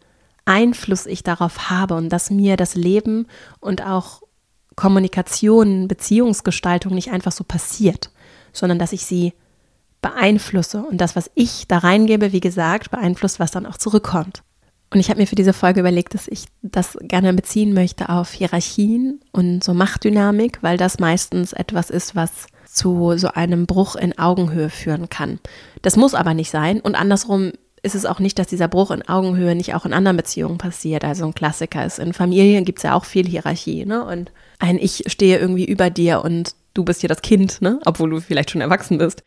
Einfluss 0.44 1.06
ich 1.06 1.22
darauf 1.22 1.70
habe 1.70 1.94
und 1.94 2.10
dass 2.10 2.30
mir 2.30 2.56
das 2.56 2.74
Leben 2.74 3.26
und 3.60 3.84
auch 3.84 4.22
Kommunikation, 4.76 5.88
Beziehungsgestaltung 5.88 6.94
nicht 6.94 7.12
einfach 7.12 7.32
so 7.32 7.44
passiert, 7.44 8.10
sondern 8.52 8.78
dass 8.78 8.92
ich 8.92 9.06
sie 9.06 9.32
beeinflusse 10.02 10.82
und 10.82 10.98
das, 10.98 11.16
was 11.16 11.30
ich 11.34 11.66
da 11.66 11.78
reingebe, 11.78 12.32
wie 12.32 12.40
gesagt, 12.40 12.90
beeinflusst, 12.90 13.40
was 13.40 13.52
dann 13.52 13.64
auch 13.64 13.78
zurückkommt. 13.78 14.42
Und 14.94 15.00
ich 15.00 15.10
habe 15.10 15.20
mir 15.20 15.26
für 15.26 15.34
diese 15.34 15.52
Folge 15.52 15.80
überlegt, 15.80 16.14
dass 16.14 16.28
ich 16.28 16.44
das 16.62 16.96
gerne 17.00 17.34
beziehen 17.34 17.74
möchte 17.74 18.10
auf 18.10 18.30
Hierarchien 18.30 19.20
und 19.32 19.64
so 19.64 19.74
Machtdynamik, 19.74 20.62
weil 20.62 20.76
das 20.76 21.00
meistens 21.00 21.52
etwas 21.52 21.90
ist, 21.90 22.14
was 22.14 22.46
zu 22.64 23.18
so 23.18 23.28
einem 23.28 23.66
Bruch 23.66 23.96
in 23.96 24.16
Augenhöhe 24.18 24.70
führen 24.70 25.08
kann. 25.08 25.40
Das 25.82 25.96
muss 25.96 26.14
aber 26.14 26.32
nicht 26.32 26.50
sein. 26.50 26.80
Und 26.80 26.94
andersrum 26.94 27.52
ist 27.82 27.96
es 27.96 28.06
auch 28.06 28.20
nicht, 28.20 28.38
dass 28.38 28.46
dieser 28.46 28.68
Bruch 28.68 28.92
in 28.92 29.06
Augenhöhe 29.08 29.56
nicht 29.56 29.74
auch 29.74 29.84
in 29.84 29.92
anderen 29.92 30.16
Beziehungen 30.16 30.58
passiert. 30.58 31.04
Also 31.04 31.26
ein 31.26 31.34
Klassiker 31.34 31.84
ist, 31.84 31.98
in 31.98 32.12
Familien 32.12 32.64
gibt 32.64 32.78
es 32.78 32.84
ja 32.84 32.94
auch 32.94 33.04
viel 33.04 33.26
Hierarchie, 33.26 33.84
ne? 33.84 34.04
Und 34.04 34.30
ein 34.60 34.78
Ich 34.78 35.04
stehe 35.08 35.38
irgendwie 35.38 35.64
über 35.64 35.90
dir 35.90 36.22
und 36.22 36.54
du 36.72 36.84
bist 36.84 37.00
hier 37.00 37.08
das 37.08 37.20
Kind, 37.20 37.60
ne? 37.60 37.80
Obwohl 37.84 38.10
du 38.10 38.20
vielleicht 38.20 38.52
schon 38.52 38.60
erwachsen 38.60 38.98
bist. 38.98 39.24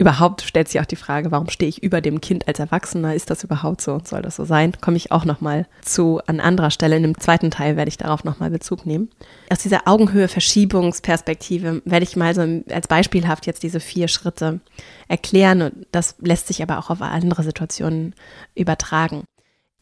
Überhaupt 0.00 0.40
stellt 0.40 0.68
sich 0.68 0.80
auch 0.80 0.86
die 0.86 0.96
Frage, 0.96 1.30
warum 1.30 1.50
stehe 1.50 1.68
ich 1.68 1.82
über 1.82 2.00
dem 2.00 2.22
Kind 2.22 2.48
als 2.48 2.58
Erwachsener? 2.58 3.14
Ist 3.14 3.28
das 3.28 3.44
überhaupt 3.44 3.82
so? 3.82 4.00
Soll 4.02 4.22
das 4.22 4.36
so 4.36 4.46
sein? 4.46 4.72
Komme 4.80 4.96
ich 4.96 5.12
auch 5.12 5.26
nochmal 5.26 5.66
zu 5.82 6.22
an 6.26 6.40
anderer 6.40 6.70
Stelle. 6.70 6.96
In 6.96 7.02
dem 7.02 7.18
zweiten 7.18 7.50
Teil 7.50 7.76
werde 7.76 7.90
ich 7.90 7.98
darauf 7.98 8.24
nochmal 8.24 8.50
Bezug 8.50 8.86
nehmen. 8.86 9.10
Aus 9.50 9.58
dieser 9.58 9.86
Augenhöhe-Verschiebungsperspektive 9.86 11.82
werde 11.84 12.04
ich 12.04 12.16
mal 12.16 12.34
so 12.34 12.40
als 12.72 12.88
beispielhaft 12.88 13.46
jetzt 13.46 13.62
diese 13.62 13.78
vier 13.78 14.08
Schritte 14.08 14.60
erklären. 15.06 15.60
Und 15.60 15.86
das 15.92 16.14
lässt 16.20 16.46
sich 16.46 16.62
aber 16.62 16.78
auch 16.78 16.88
auf 16.88 17.02
andere 17.02 17.42
Situationen 17.42 18.14
übertragen. 18.54 19.24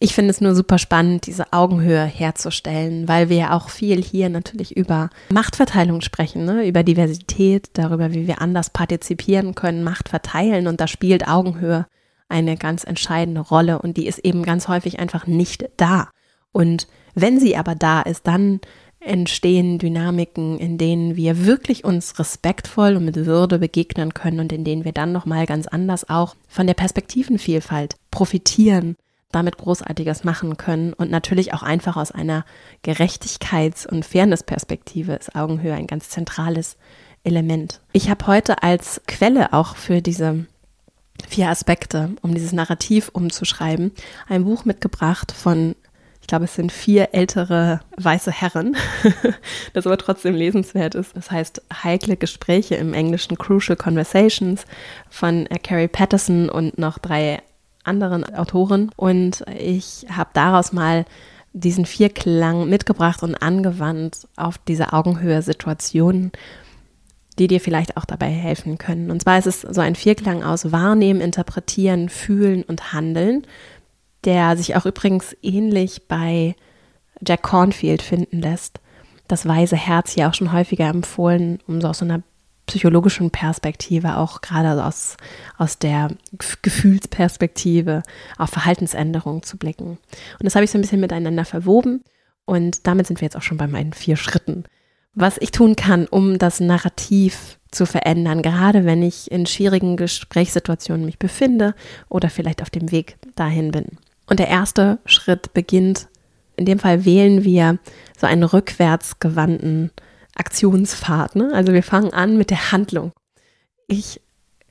Ich 0.00 0.14
finde 0.14 0.31
es 0.31 0.40
nur 0.40 0.55
super 0.55 0.78
spannend, 0.78 1.26
diese 1.26 1.52
Augenhöhe 1.52 2.05
herzustellen, 2.05 3.09
weil 3.09 3.28
wir 3.28 3.37
ja 3.37 3.57
auch 3.57 3.69
viel 3.69 4.00
hier 4.00 4.28
natürlich 4.28 4.76
über 4.76 5.11
Machtverteilung 5.31 6.02
sprechen, 6.02 6.45
ne? 6.45 6.69
über 6.69 6.85
Diversität, 6.85 7.71
darüber, 7.73 8.12
wie 8.12 8.28
wir 8.28 8.40
anders 8.40 8.71
partizipieren 8.71 9.57
können, 9.57 9.83
Macht 9.83 10.09
verteilen 10.09 10.69
und 10.69 10.81
da 10.81 10.87
spielt 10.87 11.26
Augenhöhe 11.26 11.87
eine 12.28 12.57
ganz 12.57 12.85
entscheidende 12.85 13.40
Rolle 13.40 13.81
und 13.81 13.97
die 13.97 14.07
ist 14.07 14.21
eben 14.21 14.45
ganz 14.45 14.69
häufig 14.69 15.00
einfach 15.00 15.26
nicht 15.26 15.69
da. 15.76 16.11
Und 16.52 16.87
wenn 17.14 17.40
sie 17.40 17.57
aber 17.57 17.75
da 17.75 18.00
ist, 18.02 18.28
dann 18.28 18.61
entstehen 19.00 19.78
Dynamiken, 19.78 20.59
in 20.59 20.78
denen 20.78 21.17
wir 21.17 21.45
wirklich 21.45 21.85
uns 21.85 22.21
respektvoll 22.21 22.97
und 22.97 23.05
mit 23.05 23.26
Würde 23.26 23.59
begegnen 23.59 24.14
können 24.14 24.38
und 24.38 24.52
in 24.52 24.62
denen 24.62 24.85
wir 24.85 24.93
dann 24.93 25.11
nochmal 25.11 25.47
ganz 25.47 25.67
anders 25.67 26.09
auch 26.09 26.37
von 26.47 26.69
der 26.69 26.75
Perspektivenvielfalt 26.75 27.97
profitieren 28.12 28.97
damit 29.31 29.59
Großartiges 29.59 30.25
machen 30.25 30.57
können. 30.57 30.93
Und 30.93 31.11
natürlich 31.11 31.53
auch 31.55 31.63
einfach 31.63 31.97
aus 31.97 32.13
einer 32.13 32.45
Gerechtigkeits- 32.85 33.87
und 33.87 34.05
Fairness-Perspektive 34.05 35.15
ist 35.15 35.35
Augenhöhe 35.35 35.75
ein 35.75 35.87
ganz 35.87 36.09
zentrales 36.09 36.77
Element. 37.25 37.81
Ich 37.93 38.11
habe 38.11 38.27
heute 38.27 38.63
als 38.63 39.03
Quelle 39.07 39.53
auch 39.53 39.77
für 39.77 40.01
diese 40.01 40.47
vier 41.29 41.49
Aspekte, 41.49 42.11
um 42.23 42.33
dieses 42.33 42.53
Narrativ 42.53 43.11
umzuschreiben, 43.13 43.93
ein 44.29 44.45
Buch 44.45 44.65
mitgebracht 44.65 45.33
von 45.33 45.75
ich 46.21 46.31
glaube, 46.31 46.45
es 46.45 46.57
sind 46.57 46.73
vier 46.73 47.15
ältere 47.15 47.81
weiße 47.97 48.31
Herren, 48.31 48.77
das 49.73 49.87
aber 49.87 49.97
trotzdem 49.97 50.35
lesenswert 50.35 50.95
ist. 50.95 51.17
Das 51.17 51.31
heißt 51.31 51.63
Heikle 51.83 52.19
Gespräche 52.19 52.75
im 52.75 52.93
Englischen 52.93 53.39
Crucial 53.39 53.77
Conversations 53.77 54.67
von 55.09 55.49
Carrie 55.63 55.89
Patterson 55.89 56.51
und 56.51 56.77
noch 56.77 56.99
drei 56.99 57.41
anderen 57.85 58.25
Autoren 58.35 58.91
und 58.97 59.45
ich 59.59 60.07
habe 60.11 60.31
daraus 60.33 60.73
mal 60.73 61.05
diesen 61.53 61.87
Vierklang 61.87 62.69
mitgebracht 62.69 63.23
und 63.23 63.35
angewandt 63.35 64.29
auf 64.37 64.59
diese 64.59 64.93
Augenhöhe-Situationen, 64.93 66.33
die 67.39 67.47
dir 67.47 67.61
vielleicht 67.61 67.97
auch 67.97 68.05
dabei 68.05 68.29
helfen 68.29 68.79
können. 68.79 69.11
Und 69.11 69.23
zwar 69.23 69.39
ist 69.39 69.47
es 69.47 69.63
so 69.63 69.81
ein 69.81 69.95
Vierklang 69.95 70.43
aus 70.43 70.73
Wahrnehmen, 70.73 71.21
Interpretieren, 71.21 72.09
Fühlen 72.09 72.63
und 72.65 72.93
Handeln, 72.93 73.47
der 74.25 74.57
sich 74.57 74.77
auch 74.77 74.87
übrigens 74.87 75.37
ähnlich 75.43 76.09
bei 76.09 76.57
Jack 77.27 77.43
Cornfield 77.43 78.03
finden 78.03 78.41
lässt. 78.41 78.81
Das 79.29 79.47
weise 79.47 79.77
Herz 79.77 80.13
hier 80.13 80.29
auch 80.29 80.35
schon 80.35 80.53
häufiger 80.53 80.89
empfohlen, 80.89 81.61
um 81.67 81.81
so 81.81 81.89
aus 81.89 81.99
so 81.99 82.05
einer 82.05 82.23
psychologischen 82.69 83.31
Perspektive, 83.31 84.17
auch 84.17 84.41
gerade 84.41 84.85
aus, 84.85 85.17
aus 85.57 85.79
der 85.79 86.11
Gefühlsperspektive 86.63 88.03
auf 88.37 88.51
Verhaltensänderungen 88.51 89.43
zu 89.43 89.57
blicken. 89.57 89.99
Und 90.39 90.45
das 90.45 90.55
habe 90.55 90.65
ich 90.65 90.71
so 90.71 90.79
ein 90.79 90.83
bisschen 90.83 91.01
miteinander 91.01 91.45
verwoben 91.45 92.05
und 92.45 92.87
damit 92.87 93.07
sind 93.07 93.21
wir 93.21 93.27
jetzt 93.27 93.37
auch 93.37 93.43
schon 93.43 93.59
bei 93.59 93.67
meinen 93.67 93.93
vier 93.93 94.17
Schritten. 94.17 94.65
Was 95.15 95.39
ich 95.39 95.51
tun 95.51 95.75
kann, 95.75 96.07
um 96.07 96.39
das 96.39 96.61
Narrativ 96.61 97.59
zu 97.71 97.87
verändern, 97.87 98.43
gerade 98.43 98.85
wenn 98.85 99.03
ich 99.03 99.31
in 99.31 99.47
schwierigen 99.47 99.97
Gesprächssituationen 99.97 101.05
mich 101.05 101.19
befinde 101.19 101.75
oder 102.09 102.31
vielleicht 102.31 102.63
auf 102.63 102.71
dem 102.71 102.93
Weg 102.93 103.17
dahin 103.35 103.73
bin. 103.73 103.99
Und 104.27 104.39
der 104.39 104.49
erste 104.49 104.99
Schritt 105.07 105.53
beginnt, 105.55 106.09
in 106.57 106.67
dem 106.67 106.79
Fall 106.79 107.05
wählen 107.05 107.45
wir 107.45 107.79
so 108.19 108.27
einen 108.27 108.45
rückwärtsgewandten 108.45 109.91
Aktionspfad. 110.38 111.37
Ne? 111.37 111.50
Also 111.52 111.73
wir 111.73 111.83
fangen 111.83 112.12
an 112.12 112.37
mit 112.37 112.50
der 112.50 112.73
Handlung. 112.73 113.12
Ich 113.87 114.21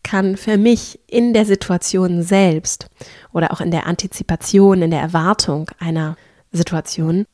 kann 0.03 0.37
für 0.37 0.57
mich 0.57 0.99
in 1.07 1.33
der 1.33 1.45
Situation 1.45 2.23
selbst 2.23 2.87
oder 3.33 3.51
auch 3.51 3.61
in 3.61 3.71
der 3.71 3.87
Antizipation, 3.87 4.81
in 4.81 4.91
der 4.91 5.01
Erwartung 5.01 5.69
einer 5.79 6.15
Situation 6.51 7.25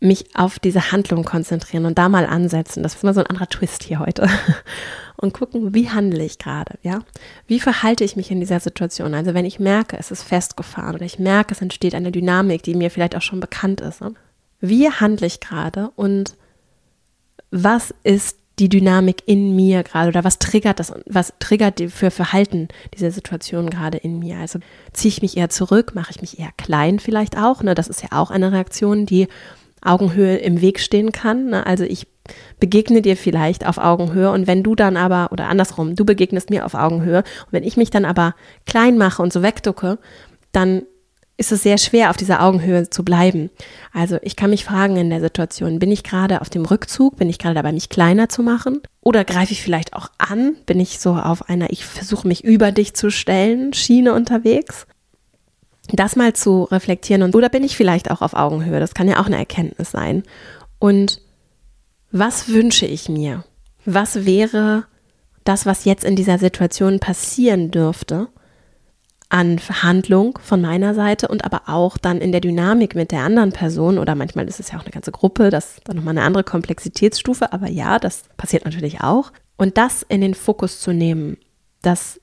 mich 0.00 0.34
auf 0.34 0.58
diese 0.58 0.92
Handlung 0.92 1.24
konzentrieren 1.24 1.84
und 1.84 1.98
da 1.98 2.08
mal 2.08 2.24
ansetzen. 2.24 2.82
Das 2.82 2.94
ist 2.94 3.02
immer 3.02 3.12
so 3.12 3.20
ein 3.20 3.26
anderer 3.26 3.48
Twist 3.48 3.82
hier 3.82 3.98
heute. 3.98 4.28
Und 5.16 5.34
gucken, 5.34 5.74
wie 5.74 5.90
handle 5.90 6.24
ich 6.24 6.38
gerade, 6.38 6.78
ja? 6.82 7.00
Wie 7.46 7.60
verhalte 7.60 8.04
ich 8.04 8.16
mich 8.16 8.30
in 8.30 8.40
dieser 8.40 8.58
Situation? 8.58 9.12
Also 9.12 9.34
wenn 9.34 9.44
ich 9.44 9.60
merke, 9.60 9.98
es 9.98 10.10
ist 10.10 10.22
festgefahren 10.22 10.94
oder 10.94 11.04
ich 11.04 11.18
merke, 11.18 11.52
es 11.52 11.60
entsteht 11.60 11.94
eine 11.94 12.10
Dynamik, 12.10 12.62
die 12.62 12.74
mir 12.74 12.90
vielleicht 12.90 13.14
auch 13.14 13.20
schon 13.20 13.38
bekannt 13.38 13.82
ist. 13.82 14.00
Ne? 14.00 14.14
Wie 14.60 14.90
handle 14.90 15.26
ich 15.26 15.40
gerade 15.40 15.90
und 15.94 16.38
was 17.50 17.94
ist 18.04 18.38
die 18.58 18.68
Dynamik 18.68 19.22
in 19.26 19.56
mir 19.56 19.82
gerade 19.82 20.08
oder 20.08 20.22
was 20.22 20.38
triggert 20.38 20.78
das, 20.78 20.92
was 21.06 21.32
triggert 21.38 21.80
für 21.90 22.10
Verhalten 22.10 22.68
diese 22.94 23.10
Situation 23.10 23.70
gerade 23.70 23.96
in 23.98 24.18
mir? 24.18 24.36
Also 24.38 24.58
ziehe 24.92 25.10
ich 25.10 25.22
mich 25.22 25.36
eher 25.36 25.48
zurück, 25.48 25.94
mache 25.94 26.10
ich 26.10 26.20
mich 26.20 26.38
eher 26.38 26.50
klein 26.58 26.98
vielleicht 26.98 27.38
auch, 27.38 27.62
ne? 27.62 27.74
Das 27.74 27.88
ist 27.88 28.02
ja 28.02 28.08
auch 28.12 28.30
eine 28.30 28.52
Reaktion, 28.52 29.06
die 29.06 29.28
Augenhöhe 29.82 30.36
im 30.36 30.60
Weg 30.60 30.78
stehen 30.78 31.10
kann. 31.10 31.50
Ne? 31.50 31.66
Also 31.66 31.84
ich 31.84 32.06
begegne 32.58 33.02
dir 33.02 33.16
vielleicht 33.16 33.66
auf 33.66 33.78
Augenhöhe 33.78 34.30
und 34.30 34.46
wenn 34.46 34.62
du 34.62 34.74
dann 34.74 34.96
aber, 34.96 35.32
oder 35.32 35.48
andersrum, 35.48 35.96
du 35.96 36.04
begegnest 36.04 36.50
mir 36.50 36.66
auf 36.66 36.74
Augenhöhe 36.74 37.18
und 37.18 37.52
wenn 37.52 37.64
ich 37.64 37.76
mich 37.76 37.90
dann 37.90 38.04
aber 38.04 38.34
klein 38.66 38.98
mache 38.98 39.22
und 39.22 39.32
so 39.32 39.42
wegducke, 39.42 39.98
dann 40.52 40.82
ist 41.40 41.52
es 41.52 41.62
sehr 41.62 41.78
schwer, 41.78 42.10
auf 42.10 42.18
dieser 42.18 42.42
Augenhöhe 42.42 42.90
zu 42.90 43.02
bleiben. 43.02 43.48
Also 43.94 44.18
ich 44.20 44.36
kann 44.36 44.50
mich 44.50 44.66
fragen 44.66 44.98
in 44.98 45.08
der 45.08 45.22
Situation, 45.22 45.78
bin 45.78 45.90
ich 45.90 46.04
gerade 46.04 46.42
auf 46.42 46.50
dem 46.50 46.66
Rückzug, 46.66 47.16
bin 47.16 47.30
ich 47.30 47.38
gerade 47.38 47.54
dabei, 47.54 47.72
mich 47.72 47.88
kleiner 47.88 48.28
zu 48.28 48.42
machen? 48.42 48.82
Oder 49.00 49.24
greife 49.24 49.52
ich 49.52 49.62
vielleicht 49.62 49.94
auch 49.94 50.10
an? 50.18 50.56
Bin 50.66 50.78
ich 50.78 51.00
so 51.00 51.14
auf 51.14 51.48
einer, 51.48 51.70
ich 51.70 51.86
versuche 51.86 52.28
mich 52.28 52.44
über 52.44 52.72
dich 52.72 52.92
zu 52.92 53.10
stellen, 53.10 53.72
Schiene 53.72 54.12
unterwegs? 54.12 54.86
Das 55.90 56.14
mal 56.14 56.34
zu 56.34 56.64
reflektieren 56.64 57.22
und 57.22 57.34
oder 57.34 57.48
bin 57.48 57.64
ich 57.64 57.74
vielleicht 57.74 58.10
auch 58.10 58.20
auf 58.20 58.34
Augenhöhe? 58.34 58.78
Das 58.78 58.92
kann 58.92 59.08
ja 59.08 59.18
auch 59.18 59.26
eine 59.26 59.38
Erkenntnis 59.38 59.90
sein. 59.90 60.24
Und 60.78 61.22
was 62.12 62.48
wünsche 62.48 62.84
ich 62.84 63.08
mir? 63.08 63.44
Was 63.86 64.26
wäre 64.26 64.84
das, 65.44 65.64
was 65.64 65.86
jetzt 65.86 66.04
in 66.04 66.16
dieser 66.16 66.36
Situation 66.36 67.00
passieren 67.00 67.70
dürfte? 67.70 68.28
An 69.30 69.60
Handlung 69.82 70.38
von 70.42 70.60
meiner 70.60 70.94
Seite 70.94 71.28
und 71.28 71.44
aber 71.44 71.62
auch 71.66 71.96
dann 71.96 72.18
in 72.18 72.32
der 72.32 72.40
Dynamik 72.40 72.94
mit 72.94 73.12
der 73.12 73.22
anderen 73.22 73.52
Person 73.52 73.98
oder 73.98 74.14
manchmal 74.16 74.48
ist 74.48 74.60
es 74.60 74.72
ja 74.72 74.78
auch 74.78 74.82
eine 74.82 74.90
ganze 74.90 75.12
Gruppe, 75.12 75.50
das 75.50 75.78
ist 75.78 75.88
dann 75.88 75.96
nochmal 75.96 76.18
eine 76.18 76.26
andere 76.26 76.44
Komplexitätsstufe, 76.44 77.52
aber 77.52 77.68
ja, 77.68 77.98
das 77.98 78.24
passiert 78.36 78.64
natürlich 78.64 79.00
auch. 79.00 79.32
Und 79.56 79.78
das 79.78 80.02
in 80.02 80.20
den 80.20 80.34
Fokus 80.34 80.80
zu 80.80 80.92
nehmen, 80.92 81.36
das 81.82 82.20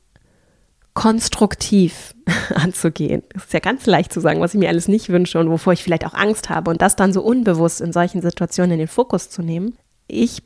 konstruktiv 0.93 2.15
anzugehen. 2.55 3.23
Das 3.33 3.45
ist 3.45 3.53
ja 3.53 3.59
ganz 3.59 3.85
leicht 3.85 4.11
zu 4.11 4.19
sagen, 4.19 4.41
was 4.41 4.53
ich 4.53 4.59
mir 4.59 4.69
alles 4.69 4.87
nicht 4.87 5.09
wünsche 5.09 5.39
und 5.39 5.49
wovor 5.49 5.73
ich 5.73 5.83
vielleicht 5.83 6.05
auch 6.05 6.13
Angst 6.15 6.49
habe 6.49 6.71
und 6.71 6.81
das 6.81 6.95
dann 6.95 7.13
so 7.13 7.21
unbewusst 7.21 7.81
in 7.81 7.93
solchen 7.93 8.21
Situationen 8.21 8.71
in 8.71 8.79
den 8.79 8.87
Fokus 8.87 9.29
zu 9.29 9.43
nehmen. 9.43 9.77
Ich 10.07 10.41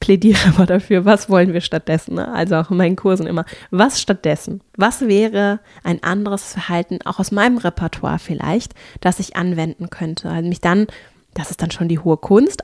plädiere 0.00 0.48
immer 0.48 0.66
dafür, 0.66 1.04
was 1.04 1.28
wollen 1.30 1.52
wir 1.52 1.60
stattdessen? 1.60 2.16
Ne? 2.16 2.28
Also 2.28 2.56
auch 2.56 2.70
in 2.70 2.76
meinen 2.76 2.96
Kursen 2.96 3.26
immer, 3.26 3.44
was 3.70 4.00
stattdessen? 4.00 4.60
Was 4.76 5.02
wäre 5.02 5.60
ein 5.82 6.02
anderes 6.02 6.52
Verhalten, 6.52 6.98
auch 7.04 7.18
aus 7.18 7.32
meinem 7.32 7.58
Repertoire 7.58 8.18
vielleicht, 8.18 8.74
das 9.00 9.20
ich 9.20 9.36
anwenden 9.36 9.90
könnte? 9.90 10.30
Also 10.30 10.48
mich 10.48 10.60
dann, 10.60 10.86
das 11.34 11.50
ist 11.50 11.62
dann 11.62 11.70
schon 11.70 11.88
die 11.88 11.98
hohe 11.98 12.16
Kunst. 12.16 12.62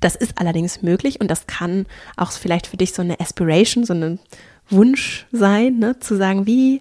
Das 0.00 0.16
ist 0.16 0.38
allerdings 0.38 0.82
möglich 0.82 1.20
und 1.20 1.30
das 1.30 1.46
kann 1.46 1.86
auch 2.16 2.32
vielleicht 2.32 2.66
für 2.66 2.78
dich 2.78 2.94
so 2.94 3.02
eine 3.02 3.20
Aspiration, 3.20 3.84
so 3.84 3.92
ein 3.92 4.18
Wunsch 4.70 5.26
sein, 5.30 5.78
ne? 5.78 5.98
zu 5.98 6.16
sagen, 6.16 6.46
wie 6.46 6.80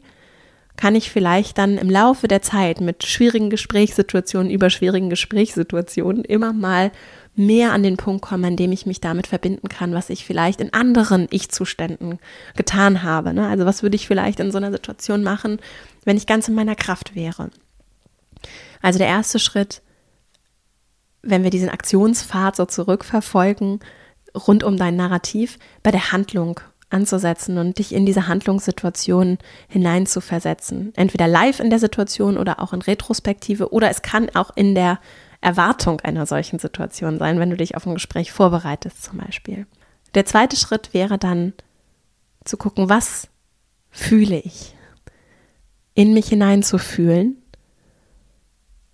kann 0.79 0.95
ich 0.95 1.11
vielleicht 1.11 1.57
dann 1.57 1.77
im 1.77 1.89
Laufe 1.89 2.29
der 2.29 2.41
Zeit 2.41 2.79
mit 2.79 3.05
schwierigen 3.05 3.49
Gesprächssituationen, 3.49 4.49
über 4.49 4.69
schwierigen 4.69 5.09
Gesprächssituationen 5.09 6.23
immer 6.23 6.53
mal 6.53 6.93
mehr 7.35 7.73
an 7.73 7.83
den 7.83 7.97
Punkt 7.97 8.21
kommen, 8.21 8.45
an 8.45 8.55
dem 8.55 8.71
ich 8.71 8.85
mich 8.85 9.01
damit 9.01 9.27
verbinden 9.27 9.67
kann, 9.67 9.93
was 9.93 10.09
ich 10.09 10.23
vielleicht 10.23 10.61
in 10.61 10.73
anderen 10.73 11.27
Ich-Zuständen 11.31 12.17
getan 12.55 13.03
habe. 13.03 13.33
Ne? 13.33 13.45
Also 13.49 13.65
was 13.65 13.83
würde 13.83 13.97
ich 13.97 14.07
vielleicht 14.07 14.39
in 14.39 14.53
so 14.53 14.57
einer 14.57 14.71
Situation 14.71 15.21
machen, 15.21 15.59
wenn 16.05 16.15
ich 16.15 16.27
ganz 16.27 16.47
in 16.47 16.55
meiner 16.55 16.75
Kraft 16.75 17.13
wäre. 17.13 17.49
Also 18.81 18.99
der 18.99 19.09
erste 19.09 19.37
Schritt, 19.37 19.81
wenn 21.21 21.43
wir 21.43 21.49
diesen 21.49 21.69
Aktionspfad 21.69 22.55
so 22.55 22.65
zurückverfolgen, 22.65 23.81
rund 24.33 24.63
um 24.63 24.77
dein 24.77 24.95
Narrativ, 24.95 25.59
bei 25.83 25.91
der 25.91 26.13
Handlung 26.13 26.61
anzusetzen 26.89 27.57
und 27.57 27.77
dich 27.77 27.93
in 27.93 28.05
diese 28.05 28.27
Handlungssituation 28.27 29.37
hineinzuversetzen. 29.67 30.93
Entweder 30.95 31.27
live 31.27 31.59
in 31.59 31.69
der 31.69 31.79
Situation 31.79 32.37
oder 32.37 32.59
auch 32.61 32.73
in 32.73 32.81
Retrospektive 32.81 33.71
oder 33.71 33.89
es 33.89 34.01
kann 34.01 34.29
auch 34.33 34.51
in 34.55 34.75
der 34.75 34.99
Erwartung 35.41 36.01
einer 36.01 36.25
solchen 36.25 36.59
Situation 36.59 37.17
sein, 37.17 37.39
wenn 37.39 37.49
du 37.49 37.57
dich 37.57 37.75
auf 37.75 37.85
ein 37.85 37.93
Gespräch 37.93 38.31
vorbereitest 38.31 39.03
zum 39.03 39.19
Beispiel. 39.19 39.67
Der 40.15 40.25
zweite 40.25 40.55
Schritt 40.55 40.93
wäre 40.93 41.17
dann 41.17 41.53
zu 42.43 42.57
gucken, 42.57 42.89
was 42.89 43.27
fühle 43.89 44.39
ich? 44.39 44.75
In 45.93 46.13
mich 46.13 46.29
hineinzufühlen. 46.29 47.37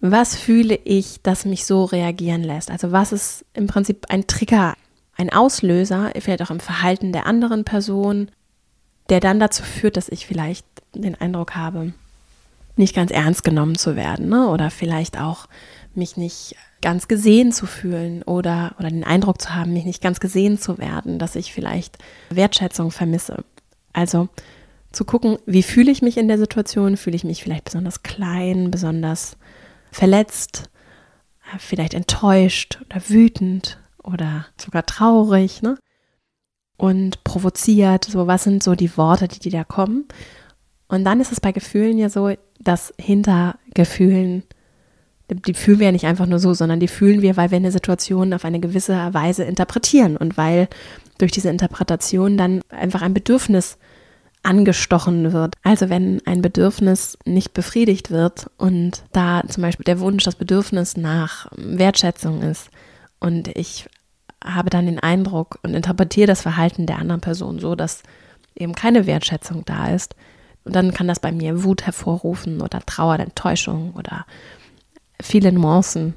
Was 0.01 0.35
fühle 0.35 0.75
ich, 0.83 1.21
das 1.23 1.45
mich 1.45 1.65
so 1.65 1.85
reagieren 1.85 2.43
lässt? 2.43 2.69
Also 2.69 2.91
was 2.91 3.11
ist 3.11 3.45
im 3.53 3.67
Prinzip 3.67 4.05
ein 4.09 4.27
Trigger, 4.27 4.75
ein 5.15 5.31
Auslöser, 5.31 6.11
vielleicht 6.19 6.41
auch 6.41 6.51
im 6.51 6.59
Verhalten 6.59 7.11
der 7.11 7.25
anderen 7.25 7.63
Person, 7.63 8.29
der 9.09 9.19
dann 9.19 9.39
dazu 9.39 9.63
führt, 9.63 9.97
dass 9.97 10.09
ich 10.09 10.25
vielleicht 10.25 10.65
den 10.93 11.15
Eindruck 11.15 11.55
habe, 11.55 11.93
nicht 12.75 12.95
ganz 12.95 13.11
ernst 13.11 13.43
genommen 13.43 13.75
zu 13.75 13.95
werden 13.95 14.29
ne? 14.29 14.47
oder 14.49 14.69
vielleicht 14.69 15.19
auch 15.19 15.47
mich 15.93 16.17
nicht 16.17 16.55
ganz 16.81 17.07
gesehen 17.07 17.51
zu 17.51 17.65
fühlen 17.65 18.21
oder, 18.23 18.75
oder 18.79 18.89
den 18.89 19.05
Eindruck 19.05 19.41
zu 19.41 19.55
haben, 19.55 19.73
mich 19.73 19.85
nicht 19.85 20.03
ganz 20.03 20.19
gesehen 20.19 20.59
zu 20.59 20.77
werden, 20.77 21.17
dass 21.19 21.35
ich 21.35 21.53
vielleicht 21.53 21.97
Wertschätzung 22.29 22.91
vermisse. 22.91 23.45
Also 23.93 24.27
zu 24.91 25.05
gucken, 25.05 25.37
wie 25.45 25.63
fühle 25.63 25.91
ich 25.91 26.01
mich 26.01 26.17
in 26.17 26.27
der 26.27 26.37
Situation? 26.37 26.97
Fühle 26.97 27.15
ich 27.15 27.23
mich 27.23 27.43
vielleicht 27.43 27.65
besonders 27.65 28.03
klein, 28.03 28.71
besonders 28.71 29.37
verletzt, 29.91 30.69
vielleicht 31.59 31.93
enttäuscht 31.93 32.79
oder 32.89 33.01
wütend 33.07 33.77
oder 34.05 34.45
sogar 34.57 34.85
traurig, 34.85 35.61
ne? 35.61 35.77
Und 36.77 37.23
provoziert, 37.23 38.05
so 38.05 38.27
was 38.27 38.43
sind 38.43 38.61
so 38.61 38.75
die 38.75 38.97
Worte, 38.97 39.27
die, 39.27 39.39
die 39.39 39.49
da 39.49 39.63
kommen. 39.63 40.05
Und 40.87 41.05
dann 41.05 41.21
ist 41.21 41.31
es 41.31 41.39
bei 41.39 41.51
Gefühlen 41.51 41.97
ja 41.97 42.09
so, 42.09 42.33
dass 42.59 42.93
hinter 42.97 43.57
Gefühlen 43.73 44.43
die 45.29 45.53
fühlen 45.53 45.79
wir 45.79 45.87
ja 45.87 45.91
nicht 45.91 46.05
einfach 46.05 46.27
nur 46.27 46.39
so, 46.39 46.53
sondern 46.53 46.79
die 46.79 46.87
fühlen 46.87 47.21
wir, 47.21 47.35
weil 47.37 47.51
wir 47.51 47.57
eine 47.57 47.71
Situation 47.71 48.33
auf 48.33 48.45
eine 48.45 48.59
gewisse 48.59 49.13
Weise 49.13 49.43
interpretieren 49.43 50.17
und 50.17 50.37
weil 50.37 50.67
durch 51.17 51.31
diese 51.31 51.49
Interpretation 51.49 52.37
dann 52.37 52.61
einfach 52.69 53.01
ein 53.01 53.13
Bedürfnis 53.13 53.77
angestochen 54.43 55.33
wird. 55.33 55.55
Also 55.63 55.89
wenn 55.89 56.21
ein 56.25 56.43
Bedürfnis 56.43 57.17
nicht 57.25 57.53
befriedigt 57.53 58.11
wird 58.11 58.51
und 58.57 59.03
da 59.11 59.41
zum 59.47 59.63
Beispiel 59.63 59.85
der 59.85 59.99
Wunsch, 59.99 60.23
das 60.23 60.35
Bedürfnis 60.35 60.97
nach 60.97 61.47
Wertschätzung 61.55 62.43
ist 62.43 62.69
und 63.19 63.47
ich 63.47 63.87
habe 64.45 64.69
dann 64.69 64.85
den 64.85 64.99
Eindruck 64.99 65.59
und 65.63 65.73
interpretiere 65.73 66.27
das 66.27 66.41
Verhalten 66.41 66.85
der 66.85 66.99
anderen 66.99 67.21
Person 67.21 67.59
so, 67.59 67.75
dass 67.75 68.03
eben 68.55 68.73
keine 68.73 69.05
Wertschätzung 69.05 69.65
da 69.65 69.89
ist, 69.89 70.15
und 70.65 70.75
dann 70.75 70.93
kann 70.93 71.07
das 71.07 71.19
bei 71.19 71.31
mir 71.31 71.63
Wut 71.63 71.85
hervorrufen 71.85 72.59
oder 72.61 72.81
Trauer, 72.81 73.19
Enttäuschung 73.19 73.93
oder 73.93 74.25
viele 75.21 75.51
Nuancen 75.51 76.15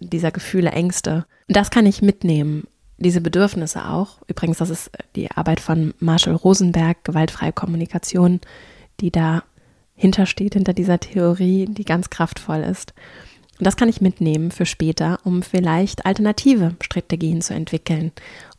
dieser 0.00 0.30
Gefühle, 0.30 0.70
Ängste. 0.70 1.26
Und 1.46 1.56
das 1.56 1.70
kann 1.70 1.86
ich 1.86 2.02
mitnehmen, 2.02 2.66
diese 2.96 3.20
Bedürfnisse 3.20 3.86
auch. 3.86 4.18
Übrigens, 4.26 4.58
das 4.58 4.70
ist 4.70 4.90
die 5.14 5.30
Arbeit 5.30 5.60
von 5.60 5.94
Marshall 6.00 6.34
Rosenberg, 6.34 7.04
gewaltfreie 7.04 7.52
Kommunikation, 7.52 8.40
die 9.00 9.10
da 9.10 9.42
hintersteht, 9.94 10.54
hinter 10.54 10.72
dieser 10.72 10.98
Theorie, 10.98 11.66
die 11.66 11.84
ganz 11.84 12.08
kraftvoll 12.08 12.60
ist. 12.60 12.94
Und 13.60 13.66
das 13.66 13.76
kann 13.76 13.90
ich 13.90 14.00
mitnehmen 14.00 14.50
für 14.50 14.64
später, 14.64 15.18
um 15.22 15.42
vielleicht 15.42 16.06
alternative 16.06 16.76
Strategien 16.80 17.42
zu 17.42 17.52
entwickeln, 17.52 18.10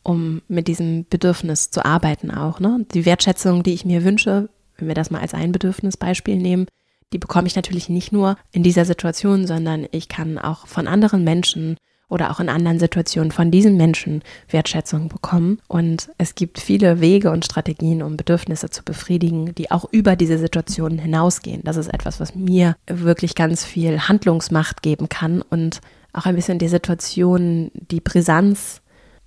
um 0.04 0.44
mit 0.48 0.68
diesem 0.68 1.08
Bedürfnis 1.10 1.72
zu 1.72 1.84
arbeiten 1.84 2.30
auch. 2.30 2.60
Ne? 2.60 2.86
Die 2.94 3.04
Wertschätzung, 3.04 3.64
die 3.64 3.74
ich 3.74 3.84
mir 3.84 4.04
wünsche, 4.04 4.50
wenn 4.78 4.88
wir 4.88 4.94
das 4.94 5.10
mal 5.10 5.20
als 5.22 5.34
ein 5.34 5.52
Bedürfnisbeispiel 5.52 6.36
nehmen, 6.36 6.68
die 7.14 7.18
bekomme 7.18 7.48
ich 7.48 7.56
natürlich 7.56 7.90
nicht 7.90 8.12
nur 8.12 8.38
in 8.52 8.62
dieser 8.62 8.86
Situation, 8.86 9.48
sondern 9.48 9.88
ich 9.90 10.08
kann 10.08 10.38
auch 10.38 10.68
von 10.68 10.88
anderen 10.88 11.24
Menschen 11.24 11.78
oder 12.12 12.30
auch 12.30 12.42
in 12.42 12.50
anderen 12.50 12.78
Situationen 12.78 13.32
von 13.32 13.52
diesen 13.52 13.78
Menschen 13.78 14.22
Wertschätzung 14.50 15.08
bekommen. 15.08 15.60
Und 15.70 16.10
es 16.18 16.36
gibt 16.36 16.60
viele 16.60 17.00
Wege 17.00 17.32
und 17.32 17.46
Strategien, 17.46 18.04
um 18.04 18.18
Bedürfnisse 18.18 18.70
zu 18.70 18.84
befriedigen, 18.84 19.56
die 19.56 19.72
auch 19.72 19.86
über 19.92 20.18
diese 20.18 20.38
Situationen 20.38 21.00
hinausgehen. 21.00 21.62
Das 21.64 21.78
ist 21.78 21.88
etwas, 21.88 22.20
was 22.20 22.36
mir 22.36 22.76
wirklich 22.86 23.34
ganz 23.34 23.64
viel 23.64 23.98
Handlungsmacht 24.10 24.82
geben 24.84 25.08
kann 25.08 25.42
und 25.42 25.80
auch 26.12 26.26
ein 26.26 26.36
bisschen 26.36 26.60
die 26.60 26.68
Situation, 26.68 27.72
die 27.74 28.02
Brisanz 28.02 28.82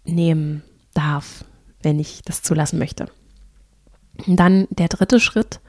nehmen 0.05 0.63
darf, 0.93 1.43
wenn 1.83 1.99
ich 1.99 2.21
das 2.23 2.43
zulassen 2.43 2.79
möchte. 2.79 3.07
Und 4.27 4.37
dann 4.39 4.67
der 4.69 4.89
dritte 4.89 5.21
Schritt 5.21 5.61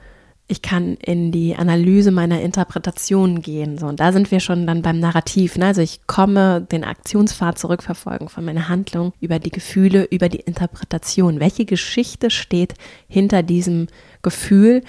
ich 0.48 0.62
kann 0.62 0.94
in 0.94 1.32
die 1.32 1.56
Analyse 1.56 2.12
meiner 2.12 2.40
Interpretation 2.40 3.42
gehen. 3.42 3.78
So, 3.78 3.86
und 3.86 3.98
da 3.98 4.12
sind 4.12 4.30
wir 4.30 4.38
schon 4.38 4.66
dann 4.66 4.80
beim 4.82 5.00
Narrativ. 5.00 5.58
Ne? 5.58 5.66
Also 5.66 5.80
ich 5.80 6.06
komme 6.06 6.60
den 6.60 6.84
Aktionspfad 6.84 7.58
zurückverfolgen 7.58 8.28
von 8.28 8.44
meiner 8.44 8.68
Handlung 8.68 9.12
über 9.20 9.40
die 9.40 9.50
Gefühle, 9.50 10.04
über 10.04 10.28
die 10.28 10.40
Interpretation. 10.40 11.40
Welche 11.40 11.64
Geschichte 11.64 12.30
steht 12.30 12.74
hinter 13.08 13.42
diesem 13.42 13.88
Gefühl 14.22 14.82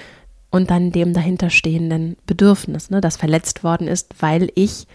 und 0.51 0.69
dann 0.69 0.91
dem 0.91 1.13
dahinterstehenden 1.13 2.17
Bedürfnis, 2.27 2.91
ne? 2.91 3.01
das 3.01 3.17
verletzt 3.17 3.63
worden 3.63 3.87
ist, 3.87 4.21
weil 4.21 4.51
ich 4.53 4.85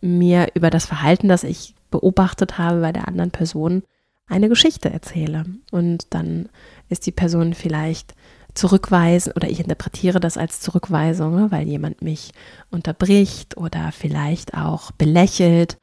mir 0.00 0.48
über 0.54 0.70
das 0.70 0.86
Verhalten, 0.86 1.28
das 1.28 1.44
ich 1.44 1.74
beobachtet 1.90 2.58
habe 2.58 2.80
bei 2.80 2.92
der 2.92 3.06
anderen 3.06 3.30
Person, 3.30 3.84
eine 4.26 4.48
Geschichte 4.48 4.90
erzähle. 4.90 5.44
Und 5.70 6.08
dann 6.10 6.48
ist 6.88 7.06
die 7.06 7.12
Person 7.12 7.54
vielleicht 7.54 8.14
zurückweisen 8.54 9.32
oder 9.34 9.48
ich 9.50 9.60
interpretiere 9.60 10.20
das 10.20 10.36
als 10.36 10.60
Zurückweisung, 10.60 11.34
ne, 11.34 11.50
weil 11.50 11.66
jemand 11.66 12.02
mich 12.02 12.32
unterbricht 12.70 13.56
oder 13.56 13.92
vielleicht 13.92 14.54
auch 14.54 14.92
belächelt. 14.92 15.78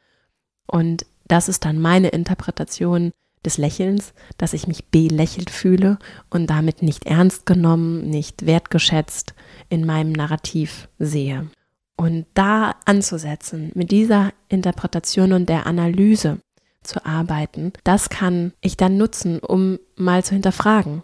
Und 0.67 1.05
das 1.27 1.49
ist 1.49 1.65
dann 1.65 1.79
meine 1.79 2.09
Interpretation 2.09 3.11
des 3.43 3.57
Lächelns, 3.57 4.13
dass 4.37 4.53
ich 4.53 4.67
mich 4.67 4.85
belächelt 4.89 5.49
fühle 5.49 5.97
und 6.29 6.49
damit 6.49 6.81
nicht 6.81 7.05
ernst 7.05 7.45
genommen, 7.45 8.09
nicht 8.09 8.45
wertgeschätzt 8.45 9.33
in 9.69 9.85
meinem 9.85 10.11
Narrativ 10.11 10.89
sehe. 10.99 11.49
Und 11.97 12.25
da 12.33 12.75
anzusetzen, 12.85 13.71
mit 13.75 13.91
dieser 13.91 14.31
Interpretation 14.47 15.33
und 15.33 15.49
der 15.49 15.65
Analyse 15.65 16.39
zu 16.83 17.05
arbeiten, 17.05 17.73
das 17.83 18.09
kann 18.09 18.53
ich 18.61 18.77
dann 18.77 18.97
nutzen, 18.97 19.39
um 19.39 19.79
mal 19.95 20.23
zu 20.23 20.33
hinterfragen, 20.33 21.03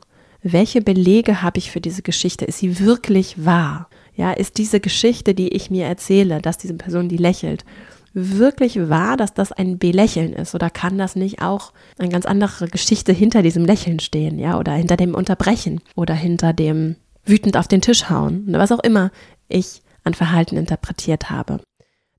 welche 0.53 0.81
Belege 0.81 1.41
habe 1.41 1.57
ich 1.57 1.71
für 1.71 1.81
diese 1.81 2.01
Geschichte? 2.01 2.45
Ist 2.45 2.59
sie 2.59 2.79
wirklich 2.79 3.45
wahr? 3.45 3.89
Ja, 4.15 4.31
ist 4.31 4.57
diese 4.57 4.79
Geschichte, 4.79 5.33
die 5.33 5.49
ich 5.49 5.69
mir 5.69 5.85
erzähle, 5.85 6.41
dass 6.41 6.57
diese 6.57 6.73
Person, 6.73 7.09
die 7.09 7.17
lächelt, 7.17 7.65
wirklich 8.13 8.89
wahr, 8.89 9.15
dass 9.15 9.33
das 9.33 9.51
ein 9.51 9.77
Belächeln 9.77 10.33
ist? 10.33 10.55
Oder 10.55 10.69
kann 10.69 10.97
das 10.97 11.15
nicht 11.15 11.41
auch 11.41 11.71
eine 11.97 12.09
ganz 12.09 12.25
andere 12.25 12.67
Geschichte 12.67 13.13
hinter 13.13 13.43
diesem 13.43 13.65
Lächeln 13.65 13.99
stehen? 13.99 14.39
Ja, 14.39 14.57
oder 14.57 14.73
hinter 14.73 14.97
dem 14.97 15.13
Unterbrechen 15.13 15.81
oder 15.95 16.15
hinter 16.15 16.53
dem 16.53 16.95
wütend 17.25 17.57
auf 17.57 17.67
den 17.67 17.81
Tisch 17.81 18.09
hauen? 18.09 18.45
Oder 18.49 18.59
was 18.59 18.71
auch 18.71 18.83
immer 18.83 19.11
ich 19.49 19.81
an 20.03 20.13
Verhalten 20.13 20.57
interpretiert 20.57 21.29
habe. 21.29 21.59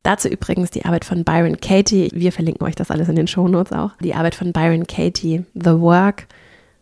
Dazu 0.05 0.29
übrigens 0.29 0.71
die 0.71 0.85
Arbeit 0.85 1.05
von 1.05 1.25
Byron 1.25 1.61
Katie. 1.61 2.11
Wir 2.15 2.31
verlinken 2.31 2.67
euch 2.67 2.77
das 2.77 2.91
alles 2.91 3.09
in 3.09 3.17
den 3.17 3.27
Shownotes 3.27 3.73
auch. 3.73 3.91
Die 4.01 4.15
Arbeit 4.15 4.37
von 4.37 4.53
Byron 4.53 4.87
Katie, 4.87 5.45
The 5.55 5.81
Work 5.81 6.29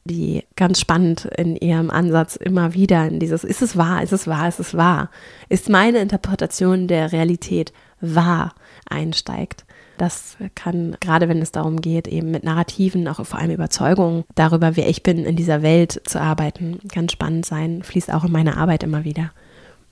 die 0.06 0.44
ganz 0.56 0.80
spannend 0.80 1.26
in 1.36 1.56
ihrem 1.56 1.90
Ansatz 1.90 2.36
immer 2.36 2.74
wieder 2.74 3.06
in 3.06 3.20
dieses, 3.20 3.44
ist 3.44 3.62
es 3.62 3.76
wahr, 3.76 4.02
ist 4.02 4.12
es 4.12 4.26
wahr, 4.26 4.48
ist 4.48 4.60
es 4.60 4.76
wahr, 4.76 5.10
ist 5.48 5.68
meine 5.68 5.98
Interpretation 5.98 6.88
der 6.88 7.12
Realität 7.12 7.72
wahr 8.00 8.54
einsteigt. 8.88 9.64
Das 9.98 10.36
kann, 10.54 10.96
gerade 11.00 11.28
wenn 11.28 11.40
es 11.40 11.52
darum 11.52 11.80
geht, 11.80 12.06
eben 12.06 12.30
mit 12.30 12.44
Narrativen, 12.44 13.08
auch 13.08 13.24
vor 13.24 13.38
allem 13.38 13.50
Überzeugungen 13.50 14.24
darüber, 14.34 14.76
wer 14.76 14.88
ich 14.88 15.02
bin, 15.02 15.24
in 15.24 15.36
dieser 15.36 15.62
Welt 15.62 16.02
zu 16.04 16.20
arbeiten, 16.20 16.78
ganz 16.92 17.12
spannend 17.12 17.46
sein, 17.46 17.82
fließt 17.82 18.12
auch 18.12 18.24
in 18.24 18.32
meine 18.32 18.58
Arbeit 18.58 18.82
immer 18.82 19.04
wieder 19.04 19.32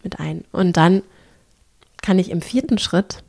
mit 0.03 0.21
ein. 0.21 0.45
Und 0.53 0.77
dann 0.77 1.03
kann 2.03 2.19
ich 2.19 2.31
im 2.31 2.43
vierten 2.43 2.77
Schritt, 2.77 3.25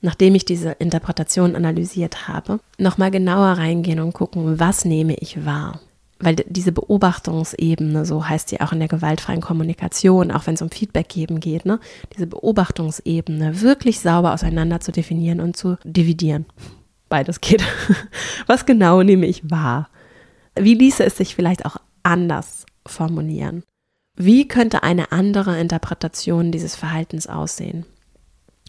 nachdem 0.00 0.34
ich 0.34 0.46
diese 0.46 0.70
Interpretation 0.70 1.54
analysiert 1.54 2.28
habe, 2.28 2.60
nochmal 2.78 3.10
genauer 3.10 3.58
reingehen 3.58 4.00
und 4.00 4.14
gucken, 4.14 4.58
was 4.58 4.86
nehme 4.86 5.14
ich 5.16 5.44
wahr 5.44 5.80
weil 6.18 6.36
diese 6.36 6.72
Beobachtungsebene, 6.72 8.06
so 8.06 8.26
heißt 8.26 8.48
sie 8.48 8.60
auch 8.60 8.72
in 8.72 8.78
der 8.78 8.88
gewaltfreien 8.88 9.40
Kommunikation, 9.40 10.30
auch 10.30 10.46
wenn 10.46 10.54
es 10.54 10.62
um 10.62 10.70
Feedback 10.70 11.08
geben 11.08 11.40
geht, 11.40 11.66
ne, 11.66 11.78
diese 12.14 12.26
Beobachtungsebene 12.26 13.60
wirklich 13.60 14.00
sauber 14.00 14.32
auseinander 14.32 14.80
zu 14.80 14.92
definieren 14.92 15.40
und 15.40 15.56
zu 15.56 15.76
dividieren. 15.84 16.46
Beides 17.08 17.40
geht. 17.40 17.62
Was 18.46 18.66
genau 18.66 19.02
nehme 19.02 19.26
ich 19.26 19.50
wahr? 19.50 19.90
Wie 20.58 20.74
ließe 20.74 21.04
es 21.04 21.18
sich 21.18 21.34
vielleicht 21.34 21.66
auch 21.66 21.76
anders 22.02 22.64
formulieren? 22.86 23.62
Wie 24.16 24.48
könnte 24.48 24.82
eine 24.82 25.12
andere 25.12 25.60
Interpretation 25.60 26.50
dieses 26.50 26.74
Verhaltens 26.74 27.26
aussehen? 27.26 27.84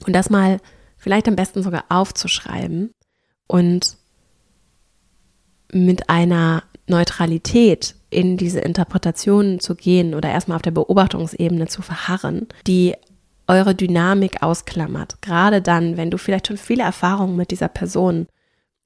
Und 0.06 0.14
das 0.14 0.30
mal 0.30 0.60
vielleicht 0.98 1.28
am 1.30 1.38
besten 1.38 1.64
sogar 1.64 1.86
aufzuschreiben 1.88 2.92
und 3.48 3.96
mit 5.72 6.10
einer 6.10 6.64
Neutralität 6.88 7.96
in 8.10 8.38
diese 8.38 8.60
Interpretationen 8.60 9.60
zu 9.60 9.76
gehen 9.76 10.16
oder 10.16 10.30
erstmal 10.30 10.56
auf 10.56 10.62
der 10.62 10.72
Beobachtungsebene 10.72 11.68
zu 11.68 11.82
verharren, 11.82 12.48
die 12.66 12.96
eure 13.48 13.76
Dynamik 13.76 14.44
ausklammert. 14.44 15.22
Gerade 15.22 15.62
dann, 15.62 15.98
wenn 15.98 16.12
du 16.12 16.18
vielleicht 16.18 16.48
schon 16.48 16.58
viele 16.58 16.84
Erfahrungen 16.84 17.36
mit 17.36 17.52
dieser 17.52 17.68
Person 17.68 18.28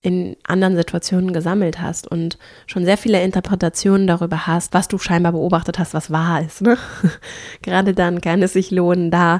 in 0.03 0.35
anderen 0.43 0.75
Situationen 0.75 1.31
gesammelt 1.31 1.79
hast 1.79 2.07
und 2.07 2.39
schon 2.65 2.85
sehr 2.85 2.97
viele 2.97 3.21
Interpretationen 3.23 4.07
darüber 4.07 4.47
hast, 4.47 4.73
was 4.73 4.87
du 4.87 4.97
scheinbar 4.97 5.31
beobachtet 5.33 5.77
hast, 5.77 5.93
was 5.93 6.09
wahr 6.09 6.41
ist. 6.41 6.61
Ne? 6.61 6.77
Gerade 7.61 7.93
dann 7.93 8.19
kann 8.19 8.41
es 8.41 8.53
sich 8.53 8.71
lohnen, 8.71 9.11
da 9.11 9.39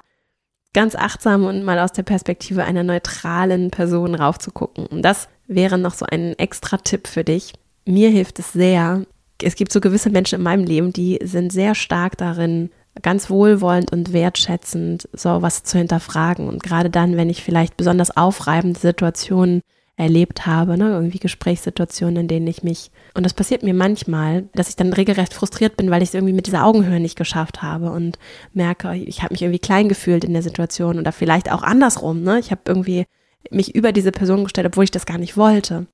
ganz 0.74 0.96
achtsam 0.96 1.46
und 1.46 1.64
mal 1.64 1.80
aus 1.80 1.92
der 1.94 2.04
Perspektive 2.04 2.64
einer 2.64 2.84
neutralen 2.84 3.72
Person 3.72 4.14
raufzugucken. 4.14 4.86
Und 4.86 5.02
das 5.02 5.30
wäre 5.48 5.78
noch 5.78 5.96
so 5.96 6.06
ein 6.06 6.38
extra 6.38 6.78
Tipp 6.78 7.08
für 7.08 7.24
dich. 7.24 7.54
Mir 7.86 8.10
hilft 8.10 8.40
es 8.40 8.54
sehr. 8.54 9.06
Es 9.42 9.56
gibt 9.56 9.72
so 9.72 9.82
gewisse 9.82 10.10
Menschen 10.10 10.36
in 10.36 10.44
meinem 10.44 10.66
Leben, 10.66 10.94
die 10.94 11.20
sind 11.24 11.52
sehr 11.52 11.74
stark 11.76 12.18
darin, 12.18 12.70
ganz 13.02 13.30
wohlwollend 13.30 13.92
und 13.92 14.14
wertschätzend 14.14 15.08
so 15.14 15.42
was 15.42 15.64
zu 15.64 15.78
hinterfragen. 15.78 16.48
Und 16.48 16.62
gerade 16.62 16.90
dann, 16.90 17.18
wenn 17.18 17.30
ich 17.30 17.44
vielleicht 17.44 17.78
besonders 17.78 18.16
aufreibende 18.16 18.80
Situationen 18.80 19.62
erlebt 19.96 20.46
habe, 20.46 20.78
ne? 20.78 20.90
irgendwie 20.90 21.20
Gesprächssituationen, 21.20 22.22
in 22.22 22.28
denen 22.28 22.48
ich 22.48 22.64
mich, 22.64 22.92
und 23.14 23.24
das 23.24 23.34
passiert 23.34 23.62
mir 23.62 23.74
manchmal, 23.74 24.50
dass 24.54 24.70
ich 24.70 24.76
dann 24.76 24.94
regelrecht 24.94 25.34
frustriert 25.34 25.78
bin, 25.78 25.92
weil 25.92 26.02
ich 26.02 26.10
es 26.10 26.16
irgendwie 26.16 26.34
mit 26.34 26.48
dieser 26.48 26.66
Augenhöhe 26.66 27.00
nicht 27.00 27.18
geschafft 27.18 27.62
habe 27.62 27.92
und 27.92 28.18
merke, 28.54 28.96
ich 28.96 29.22
habe 29.22 29.34
mich 29.34 29.42
irgendwie 29.42 29.60
klein 29.60 29.90
gefühlt 29.90 30.24
in 30.24 30.34
der 30.34 30.42
Situation 30.42 30.98
oder 30.98 31.12
vielleicht 31.12 31.52
auch 31.52 31.62
andersrum, 31.62 32.24
ne? 32.24 32.40
Ich 32.40 32.52
habe 32.52 32.62
irgendwie 32.66 33.06
mich 33.52 33.76
über 33.76 33.92
diese 33.92 34.12
Person 34.12 34.44
gestellt, 34.44 34.68
obwohl 34.68 34.86
ich 34.86 34.92
das 34.92 35.06
gar 35.06 35.18
nicht 35.18 35.38
wollte. 35.38 35.88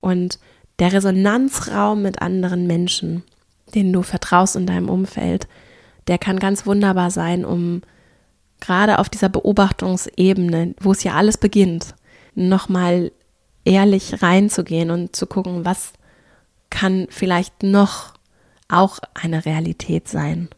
Und 0.00 0.38
der 0.82 0.92
Resonanzraum 0.92 2.02
mit 2.02 2.20
anderen 2.20 2.66
Menschen, 2.66 3.22
denen 3.72 3.92
du 3.92 4.02
vertraust 4.02 4.56
in 4.56 4.66
deinem 4.66 4.88
Umfeld, 4.88 5.46
der 6.08 6.18
kann 6.18 6.40
ganz 6.40 6.66
wunderbar 6.66 7.12
sein, 7.12 7.44
um 7.44 7.82
gerade 8.58 8.98
auf 8.98 9.08
dieser 9.08 9.28
Beobachtungsebene, 9.28 10.74
wo 10.80 10.90
es 10.90 11.04
ja 11.04 11.14
alles 11.14 11.38
beginnt, 11.38 11.94
nochmal 12.34 13.12
ehrlich 13.64 14.24
reinzugehen 14.24 14.90
und 14.90 15.14
zu 15.14 15.28
gucken, 15.28 15.64
was 15.64 15.92
kann 16.68 17.06
vielleicht 17.10 17.62
noch 17.62 18.14
auch 18.66 18.98
eine 19.14 19.44
Realität 19.44 20.08
sein 20.08 20.48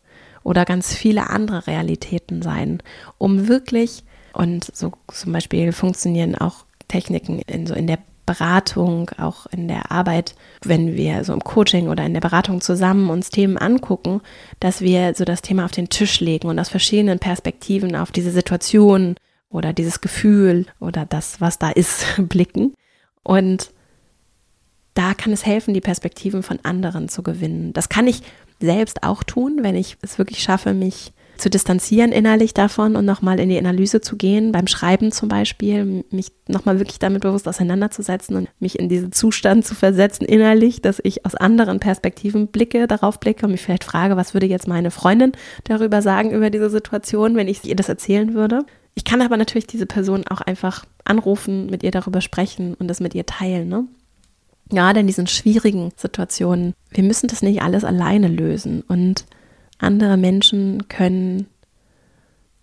oder 0.42 0.64
ganz 0.64 0.94
viele 0.94 1.28
andere 1.28 1.66
Realitäten 1.66 2.40
sein, 2.40 2.82
um 3.18 3.46
wirklich, 3.46 4.04
und 4.32 4.74
so 4.74 4.92
zum 5.08 5.34
Beispiel 5.34 5.72
funktionieren 5.72 6.34
auch 6.34 6.64
Techniken 6.88 7.40
in 7.40 7.66
so 7.66 7.74
in 7.74 7.87
der 7.87 7.98
Beratung, 8.26 9.10
auch 9.18 9.46
in 9.46 9.68
der 9.68 9.90
Arbeit, 9.92 10.34
wenn 10.62 10.96
wir 10.96 11.24
so 11.24 11.32
im 11.32 11.44
Coaching 11.44 11.88
oder 11.88 12.04
in 12.04 12.14
der 12.14 12.20
Beratung 12.20 12.60
zusammen 12.60 13.10
uns 13.10 13.30
Themen 13.30 13.58
angucken, 13.58 14.20
dass 14.60 14.80
wir 14.80 15.14
so 15.14 15.24
das 15.24 15.42
Thema 15.42 15.64
auf 15.64 15.72
den 15.72 15.88
Tisch 15.88 16.20
legen 16.20 16.48
und 16.48 16.58
aus 16.58 16.68
verschiedenen 16.68 17.18
Perspektiven 17.18 17.96
auf 17.96 18.12
diese 18.12 18.30
Situation 18.30 19.16
oder 19.50 19.72
dieses 19.72 20.00
Gefühl 20.00 20.66
oder 20.80 21.04
das, 21.04 21.40
was 21.40 21.58
da 21.58 21.70
ist, 21.70 22.06
blicken. 22.28 22.74
Und 23.22 23.72
da 24.94 25.14
kann 25.14 25.32
es 25.32 25.44
helfen, 25.44 25.74
die 25.74 25.80
Perspektiven 25.80 26.42
von 26.42 26.60
anderen 26.62 27.08
zu 27.08 27.22
gewinnen. 27.22 27.72
Das 27.72 27.88
kann 27.88 28.06
ich 28.06 28.22
selbst 28.60 29.02
auch 29.02 29.22
tun, 29.22 29.58
wenn 29.62 29.74
ich 29.74 29.96
es 30.02 30.18
wirklich 30.18 30.42
schaffe, 30.42 30.72
mich 30.72 31.12
zu 31.36 31.50
distanzieren 31.50 32.12
innerlich 32.12 32.54
davon 32.54 32.96
und 32.96 33.04
nochmal 33.04 33.40
in 33.40 33.48
die 33.48 33.58
Analyse 33.58 34.00
zu 34.00 34.16
gehen, 34.16 34.52
beim 34.52 34.66
Schreiben 34.66 35.12
zum 35.12 35.28
Beispiel, 35.28 36.04
mich 36.10 36.32
nochmal 36.48 36.78
wirklich 36.78 36.98
damit 36.98 37.22
bewusst 37.22 37.48
auseinanderzusetzen 37.48 38.36
und 38.36 38.48
mich 38.60 38.78
in 38.78 38.88
diesen 38.88 39.12
Zustand 39.12 39.66
zu 39.66 39.74
versetzen 39.74 40.24
innerlich, 40.24 40.82
dass 40.82 41.00
ich 41.02 41.26
aus 41.26 41.34
anderen 41.34 41.80
Perspektiven 41.80 42.48
blicke, 42.48 42.86
darauf 42.86 43.20
blicke 43.20 43.46
und 43.46 43.52
mich 43.52 43.62
vielleicht 43.62 43.84
frage, 43.84 44.16
was 44.16 44.34
würde 44.34 44.46
jetzt 44.46 44.68
meine 44.68 44.90
Freundin 44.90 45.32
darüber 45.64 46.02
sagen, 46.02 46.30
über 46.30 46.50
diese 46.50 46.70
Situation, 46.70 47.36
wenn 47.36 47.48
ich 47.48 47.64
ihr 47.64 47.76
das 47.76 47.88
erzählen 47.88 48.34
würde. 48.34 48.64
Ich 48.94 49.04
kann 49.04 49.22
aber 49.22 49.36
natürlich 49.36 49.66
diese 49.66 49.86
Person 49.86 50.24
auch 50.28 50.40
einfach 50.40 50.84
anrufen, 51.04 51.66
mit 51.66 51.82
ihr 51.82 51.90
darüber 51.90 52.20
sprechen 52.20 52.74
und 52.74 52.88
das 52.88 53.00
mit 53.00 53.14
ihr 53.14 53.26
teilen. 53.26 53.68
Ne? 53.68 53.84
Gerade 54.70 55.00
in 55.00 55.06
diesen 55.06 55.26
schwierigen 55.26 55.92
Situationen, 55.96 56.74
wir 56.90 57.04
müssen 57.04 57.26
das 57.26 57.42
nicht 57.42 57.62
alles 57.62 57.84
alleine 57.84 58.28
lösen 58.28 58.82
und 58.82 59.24
andere 59.78 60.16
Menschen 60.16 60.88
können, 60.88 61.46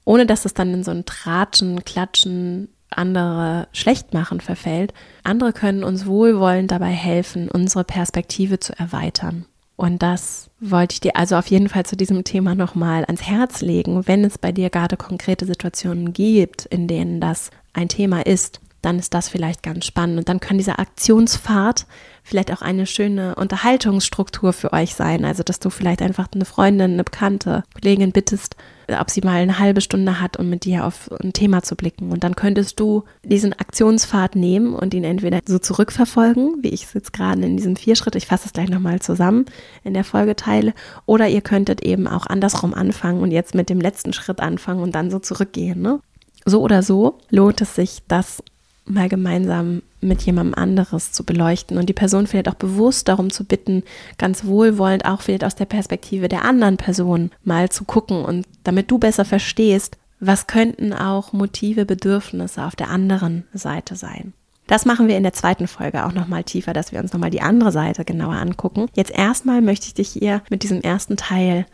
ohne 0.06 0.26
dass 0.26 0.46
es 0.46 0.54
dann 0.54 0.74
in 0.74 0.84
so 0.84 0.92
ein 0.92 1.06
Tratschen, 1.06 1.84
Klatschen, 1.84 2.70
andere 2.90 3.68
schlecht 3.72 4.14
machen 4.14 4.42
verfällt, 4.42 4.94
andere 5.24 5.54
können 5.54 5.84
uns 5.84 6.06
wohlwollend 6.06 6.72
dabei 6.72 6.92
helfen, 6.92 7.50
unsere 7.50 7.84
Perspektive 7.84 8.60
zu 8.60 8.78
erweitern. 8.78 9.46
Und 9.78 10.04
das 10.04 10.52
wollte 10.60 10.94
ich 10.94 11.00
dir 11.00 11.16
also 11.16 11.36
auf 11.38 11.48
jeden 11.48 11.70
Fall 11.70 11.86
zu 11.86 11.96
diesem 11.96 12.24
Thema 12.24 12.54
nochmal 12.54 13.04
ans 13.06 13.24
Herz 13.24 13.62
legen, 13.62 14.08
wenn 14.08 14.24
es 14.24 14.38
bei 14.38 14.52
dir 14.52 14.70
gerade 14.70 14.96
konkrete 14.96 15.46
Situationen 15.46 16.14
gibt, 16.14 16.66
in 16.66 16.88
denen 16.88 17.20
das 17.20 17.50
ein 17.74 17.88
Thema 17.88 18.24
ist, 18.26 18.60
dann 18.82 19.00
ist 19.00 19.14
das 19.14 19.30
vielleicht 19.30 19.64
ganz 19.64 19.86
spannend. 19.86 20.20
Und 20.20 20.30
dann 20.30 20.40
kann 20.40 20.58
diese 20.58 20.78
Aktionsfahrt 20.78 21.88
vielleicht 22.24 22.52
auch 22.52 22.62
eine 22.62 22.86
schöne 22.86 23.36
Unterhaltungsstruktur 23.36 24.54
für 24.54 24.74
euch 24.74 24.96
sein. 24.96 25.26
Also, 25.26 25.44
dass 25.44 25.60
du 25.60 25.70
vielleicht 25.70 26.02
einfach 26.02 26.28
eine 26.34 26.46
Freundin, 26.46 26.94
eine 26.94 27.04
Bekannte, 27.04 27.64
Kollegin 27.74 28.12
bittest, 28.12 28.56
ob 29.00 29.10
sie 29.10 29.22
mal 29.22 29.42
eine 29.42 29.60
halbe 29.60 29.82
Stunde 29.82 30.20
hat, 30.20 30.38
um 30.38 30.50
mit 30.50 30.66
dir 30.66 30.86
auf 30.86 31.10
ein 31.24 31.34
Thema 31.34 31.64
zu 31.64 31.76
blicken. 31.76 32.12
Und 32.12 32.24
dann 32.24 32.36
könntest 32.36 32.80
du 32.80 33.04
diesen 33.24 33.54
Aktionspfad 33.54 34.36
nehmen 34.36 34.74
und 34.74 34.94
ihn 34.94 35.04
entweder 35.04 35.40
so 35.46 35.60
zurückverfolgen, 35.60 36.58
wie 36.62 36.70
ich 36.70 36.84
es 36.84 36.94
jetzt 36.94 37.14
gerade 37.14 37.42
in 37.42 37.58
diesem 37.58 37.76
vier 37.76 37.96
Schritt, 37.96 38.16
ich 38.16 38.28
fasse 38.28 38.48
es 38.48 38.54
gleich 38.54 38.70
nochmal 38.70 39.00
zusammen 39.00 39.46
in 39.84 39.94
der 39.94 40.04
Folge 40.04 40.36
teile, 40.36 40.74
oder 41.06 41.28
ihr 41.28 41.42
könntet 41.42 41.82
eben 41.84 42.08
auch 42.08 42.28
andersrum 42.28 42.74
anfangen 42.74 43.22
und 43.22 43.32
jetzt 43.32 43.56
mit 43.56 43.70
dem 43.70 43.80
letzten 43.80 44.14
Schritt 44.14 44.42
anfangen 44.42 44.82
und 44.82 44.94
dann 44.94 45.10
so 45.12 45.20
zurückgehen. 45.20 45.82
Ne? 45.82 46.00
So 46.46 46.62
oder 46.62 46.84
so 46.84 47.20
lohnt 47.30 47.62
es 47.62 47.76
sich, 47.76 48.00
das 48.08 48.44
mal 48.86 49.10
gemeinsam 49.10 49.84
mit 50.02 50.22
jemandem 50.24 50.56
anderes 50.56 51.12
zu 51.12 51.24
beleuchten 51.24 51.78
und 51.78 51.88
die 51.88 51.94
Person 51.94 52.28
vielleicht 52.28 52.50
auch 52.50 52.56
bewusst 52.56 53.08
darum 53.08 53.30
zu 53.30 53.44
bitten, 53.44 53.84
ganz 54.18 54.46
wohlwollend 54.46 55.06
auch 55.06 55.22
vielleicht 55.22 55.44
aus 55.44 55.56
der 55.56 55.66
Perspektive 55.66 56.28
der 56.28 56.44
anderen 56.46 56.78
Person 56.78 57.32
mal 57.44 57.70
zu 57.70 57.84
gucken 57.86 58.26
und 58.26 58.46
damit 58.64 58.90
du 58.90 58.98
besser 58.98 59.26
verstehst, 59.26 59.98
was 60.20 60.48
könnten 60.48 60.94
auch 60.94 61.34
Motive, 61.34 61.86
Bedürfnisse 61.86 62.64
auf 62.64 62.76
der 62.76 62.90
anderen 62.90 63.44
Seite 63.54 63.96
sein. 63.96 64.34
Das 64.68 64.86
machen 64.86 65.08
wir 65.08 65.18
in 65.18 65.24
der 65.24 65.34
zweiten 65.34 65.68
Folge 65.68 66.06
auch 66.06 66.14
nochmal 66.14 66.44
tiefer, 66.44 66.74
dass 66.74 66.92
wir 66.92 67.00
uns 67.00 67.12
nochmal 67.12 67.32
die 67.32 67.42
andere 67.42 67.72
Seite 67.72 68.06
genauer 68.06 68.36
angucken. 68.36 68.88
Jetzt 68.94 69.12
erstmal 69.12 69.62
möchte 69.62 69.88
ich 69.88 69.96
dich 69.96 70.10
hier 70.10 70.42
mit 70.50 70.64
diesem 70.64 70.82
ersten 70.82 71.18
Teil 71.18 71.66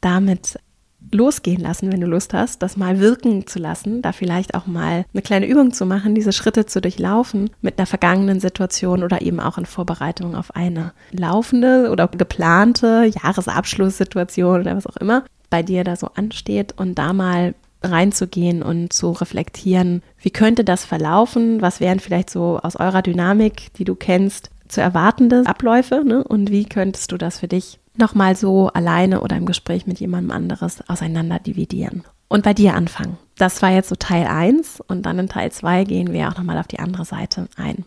damit 0.00 0.58
losgehen 1.14 1.62
lassen, 1.62 1.92
wenn 1.92 2.00
du 2.00 2.06
Lust 2.06 2.34
hast, 2.34 2.62
das 2.62 2.76
mal 2.76 3.00
wirken 3.00 3.46
zu 3.46 3.58
lassen, 3.58 4.02
da 4.02 4.12
vielleicht 4.12 4.54
auch 4.54 4.66
mal 4.66 5.04
eine 5.12 5.22
kleine 5.22 5.46
Übung 5.46 5.72
zu 5.72 5.86
machen, 5.86 6.14
diese 6.14 6.32
Schritte 6.32 6.66
zu 6.66 6.80
durchlaufen 6.80 7.50
mit 7.62 7.78
einer 7.78 7.86
vergangenen 7.86 8.40
Situation 8.40 9.02
oder 9.02 9.22
eben 9.22 9.40
auch 9.40 9.56
in 9.56 9.66
Vorbereitung 9.66 10.34
auf 10.34 10.54
eine 10.54 10.92
laufende 11.12 11.90
oder 11.90 12.08
geplante 12.08 13.10
Jahresabschlusssituation 13.22 14.60
oder 14.60 14.76
was 14.76 14.86
auch 14.86 14.96
immer 14.96 15.24
bei 15.50 15.62
dir 15.62 15.84
da 15.84 15.96
so 15.96 16.08
ansteht 16.14 16.74
und 16.76 16.98
da 16.98 17.12
mal 17.12 17.54
reinzugehen 17.82 18.62
und 18.62 18.92
zu 18.92 19.12
reflektieren, 19.12 20.02
wie 20.18 20.30
könnte 20.30 20.64
das 20.64 20.84
verlaufen, 20.84 21.60
was 21.60 21.80
wären 21.80 22.00
vielleicht 22.00 22.30
so 22.30 22.58
aus 22.62 22.76
eurer 22.76 23.02
Dynamik, 23.02 23.72
die 23.74 23.84
du 23.84 23.94
kennst, 23.94 24.50
zu 24.68 24.80
erwartende 24.80 25.42
Abläufe 25.44 26.02
ne? 26.04 26.24
und 26.24 26.50
wie 26.50 26.64
könntest 26.64 27.12
du 27.12 27.18
das 27.18 27.38
für 27.38 27.48
dich 27.48 27.78
nochmal 27.96 28.36
so 28.36 28.68
alleine 28.68 29.20
oder 29.20 29.36
im 29.36 29.46
Gespräch 29.46 29.86
mit 29.86 30.00
jemandem 30.00 30.30
anderes 30.30 30.88
auseinander 30.88 31.38
dividieren. 31.38 32.04
Und 32.28 32.42
bei 32.42 32.54
dir 32.54 32.74
anfangen. 32.74 33.18
Das 33.36 33.62
war 33.62 33.70
jetzt 33.70 33.88
so 33.88 33.96
Teil 33.96 34.26
1 34.26 34.80
und 34.80 35.02
dann 35.06 35.18
in 35.18 35.28
Teil 35.28 35.52
2 35.52 35.84
gehen 35.84 36.12
wir 36.12 36.28
auch 36.28 36.36
nochmal 36.36 36.58
auf 36.58 36.66
die 36.66 36.78
andere 36.78 37.04
Seite 37.04 37.48
ein. 37.56 37.84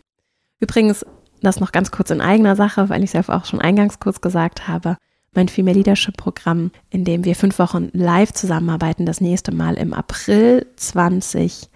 Übrigens, 0.60 1.04
das 1.42 1.60
noch 1.60 1.72
ganz 1.72 1.90
kurz 1.90 2.10
in 2.10 2.20
eigener 2.20 2.56
Sache, 2.56 2.88
weil 2.88 3.02
ich 3.02 3.14
es 3.14 3.28
ja 3.28 3.34
auch 3.34 3.44
schon 3.44 3.60
eingangs 3.60 4.00
kurz 4.00 4.20
gesagt 4.20 4.66
habe, 4.66 4.96
mein 5.34 5.48
Female 5.48 5.76
Leadership 5.76 6.16
Programm, 6.16 6.70
in 6.90 7.04
dem 7.04 7.24
wir 7.24 7.36
fünf 7.36 7.58
Wochen 7.58 7.90
live 7.92 8.32
zusammenarbeiten, 8.32 9.06
das 9.06 9.20
nächste 9.20 9.52
Mal 9.52 9.74
im 9.74 9.92
April 9.92 10.66
2020 10.76 11.68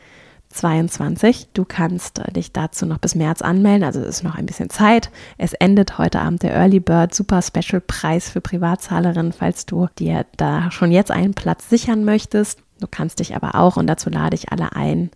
22. 0.53 1.49
Du 1.55 1.65
kannst 1.65 2.19
äh, 2.19 2.33
dich 2.33 2.53
dazu 2.53 2.87
noch 2.87 2.99
bis 2.99 3.15
März 3.15 3.43
anmelden, 3.43 3.85
also 3.85 4.01
es 4.01 4.17
ist 4.17 4.25
noch 4.25 4.37
ein 4.37 4.47
bisschen 4.47 4.71
Zeit. 4.71 5.11
Es 5.39 5.53
endet 5.53 5.99
heute 5.99 6.21
Abend 6.21 6.43
der 6.43 6.55
Early 6.55 6.81
Bird 6.81 7.15
Super 7.15 7.43
Special 7.43 7.81
Preis 7.81 8.31
für 8.31 8.41
Privatzahlerinnen, 8.41 9.33
falls 9.33 9.67
du 9.67 9.89
dir 9.99 10.27
da 10.37 10.71
schon 10.71 10.93
jetzt 10.93 11.11
einen 11.11 11.35
Platz 11.35 11.69
sichern 11.69 12.05
möchtest. 12.05 12.61
Du 12.81 12.87
kannst 12.91 13.21
dich 13.21 13.37
aber 13.37 13.55
auch, 13.55 13.77
und 13.77 13.87
dazu 13.87 14.11
lade 14.11 14.35
ich 14.35 14.51
alle 14.51 14.75
ein, 14.75 15.11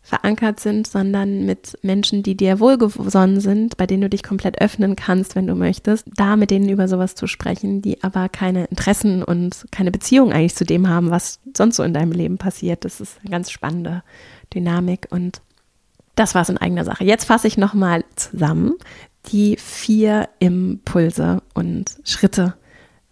verankert 0.00 0.58
sind, 0.58 0.86
sondern 0.86 1.44
mit 1.44 1.76
Menschen, 1.82 2.22
die 2.22 2.36
dir 2.36 2.60
wohlgesonnen 2.60 3.40
sind, 3.40 3.76
bei 3.76 3.86
denen 3.86 4.02
du 4.02 4.08
dich 4.08 4.22
komplett 4.22 4.60
öffnen 4.60 4.96
kannst, 4.96 5.36
wenn 5.36 5.46
du 5.46 5.54
möchtest, 5.54 6.06
da 6.16 6.36
mit 6.36 6.50
denen 6.50 6.68
über 6.68 6.88
sowas 6.88 7.14
zu 7.14 7.26
sprechen, 7.26 7.82
die 7.82 8.02
aber 8.02 8.28
keine 8.30 8.64
Interessen 8.66 9.22
und 9.22 9.66
keine 9.70 9.90
Beziehung 9.90 10.32
eigentlich 10.32 10.54
zu 10.54 10.64
dem 10.64 10.88
haben, 10.88 11.10
was 11.10 11.40
sonst 11.54 11.76
so 11.76 11.82
in 11.82 11.92
deinem 11.92 12.12
Leben 12.12 12.38
passiert. 12.38 12.86
Das 12.86 13.00
ist 13.02 13.18
eine 13.20 13.30
ganz 13.30 13.50
spannende 13.50 14.02
Dynamik 14.54 15.08
und 15.10 15.42
das 16.18 16.34
war 16.34 16.42
es 16.42 16.48
in 16.48 16.58
eigener 16.58 16.84
Sache. 16.84 17.04
Jetzt 17.04 17.24
fasse 17.24 17.46
ich 17.46 17.56
nochmal 17.56 18.04
zusammen 18.16 18.74
die 19.26 19.56
vier 19.56 20.28
Impulse 20.38 21.42
und 21.54 21.96
Schritte, 22.04 22.54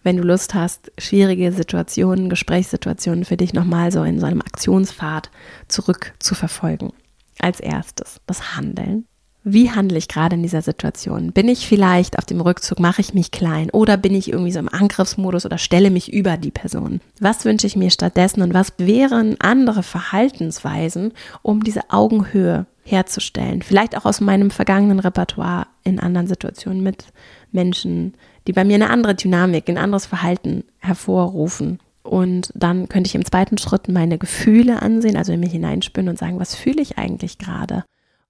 wenn 0.03 0.17
du 0.17 0.23
Lust 0.23 0.53
hast, 0.53 0.91
schwierige 0.97 1.51
Situationen, 1.51 2.29
Gesprächssituationen 2.29 3.25
für 3.25 3.37
dich 3.37 3.53
nochmal 3.53 3.91
so 3.91 4.03
in 4.03 4.19
so 4.19 4.25
einem 4.25 4.41
Aktionspfad 4.41 5.29
zurück 5.67 6.13
zu 6.19 6.35
verfolgen. 6.35 6.93
Als 7.39 7.59
erstes 7.59 8.19
das 8.25 8.55
Handeln. 8.55 9.05
Wie 9.49 9.71
handle 9.71 9.97
ich 9.97 10.09
gerade 10.09 10.35
in 10.35 10.43
dieser 10.43 10.61
Situation? 10.61 11.31
Bin 11.31 11.47
ich 11.47 11.67
vielleicht 11.67 12.17
auf 12.19 12.25
dem 12.25 12.41
Rückzug, 12.41 12.81
mache 12.81 12.99
ich 12.99 13.13
mich 13.13 13.31
klein 13.31 13.69
oder 13.69 13.95
bin 13.95 14.13
ich 14.13 14.29
irgendwie 14.29 14.51
so 14.51 14.59
im 14.59 14.67
Angriffsmodus 14.67 15.45
oder 15.45 15.57
stelle 15.57 15.89
mich 15.89 16.11
über 16.11 16.35
die 16.35 16.51
Person? 16.51 16.99
Was 17.21 17.45
wünsche 17.45 17.65
ich 17.65 17.77
mir 17.77 17.89
stattdessen 17.89 18.41
und 18.41 18.53
was 18.53 18.73
wären 18.77 19.39
andere 19.39 19.83
Verhaltensweisen, 19.83 21.13
um 21.43 21.63
diese 21.63 21.89
Augenhöhe 21.91 22.65
herzustellen. 22.83 23.61
Vielleicht 23.61 23.95
auch 23.95 24.03
aus 24.03 24.19
meinem 24.19 24.51
vergangenen 24.51 24.99
Repertoire 24.99 25.67
in 25.85 26.01
anderen 26.01 26.27
Situationen 26.27 26.83
mit 26.83 27.05
Menschen, 27.53 28.15
die 28.47 28.53
bei 28.53 28.65
mir 28.65 28.75
eine 28.75 28.89
andere 28.89 29.15
Dynamik, 29.15 29.69
ein 29.69 29.77
anderes 29.77 30.05
Verhalten 30.05 30.65
hervorrufen. 30.79 31.79
Und 32.03 32.51
dann 32.53 32.89
könnte 32.89 33.07
ich 33.07 33.15
im 33.15 33.25
zweiten 33.25 33.57
Schritt 33.57 33.87
meine 33.87 34.17
Gefühle 34.17 34.81
ansehen, 34.81 35.15
also 35.15 35.31
in 35.31 35.39
mich 35.39 35.51
hineinspüren 35.51 36.09
und 36.09 36.17
sagen, 36.17 36.39
was 36.39 36.55
fühle 36.55 36.81
ich 36.81 36.97
eigentlich 36.97 37.37
gerade? 37.37 37.85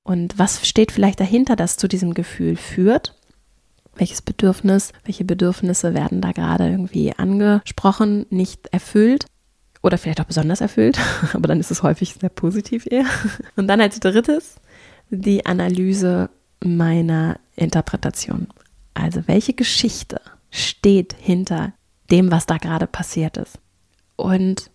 Und 0.08 0.40
was 0.40 0.66
steht 0.66 0.94
vielleicht 0.94 1.20
dahinter, 1.20 1.58
das 1.58 1.76
zu 1.76 1.90
diesem 1.90 2.14
Gefühl 2.14 2.56
führt? 2.56 3.14
Welches 3.98 4.22
Bedürfnis, 4.22 4.94
welche 5.04 5.26
Bedürfnisse 5.26 5.94
werden 5.94 6.22
da 6.22 6.32
gerade 6.32 6.70
irgendwie 6.70 7.14
angesprochen, 7.14 8.26
nicht 8.30 8.68
erfüllt? 8.68 9.26
oder 9.84 9.98
vielleicht 9.98 10.20
auch 10.20 10.26
besonders 10.26 10.60
erfüllt, 10.60 11.00
aber 11.34 11.48
dann 11.48 11.60
ist 11.60 11.72
es 11.72 11.84
häufig 11.84 12.16
sehr 12.20 12.30
positiv 12.30 12.88
eher. 12.90 13.06
Und 13.56 13.68
dann 13.68 13.80
als 13.80 14.00
drittes 14.00 14.56
die 15.10 15.46
Analyse 15.46 16.30
meiner 16.64 17.40
Interpretation. 17.56 18.48
Also 18.96 19.28
welche 19.28 19.54
Geschichte 19.54 20.20
steht 20.50 21.16
hinter 21.20 21.74
dem, 22.10 22.32
was 22.32 22.48
da 22.48 22.58
gerade 22.58 22.88
passiert 22.88 23.38
ist? 23.38 23.60
Und 24.16 24.72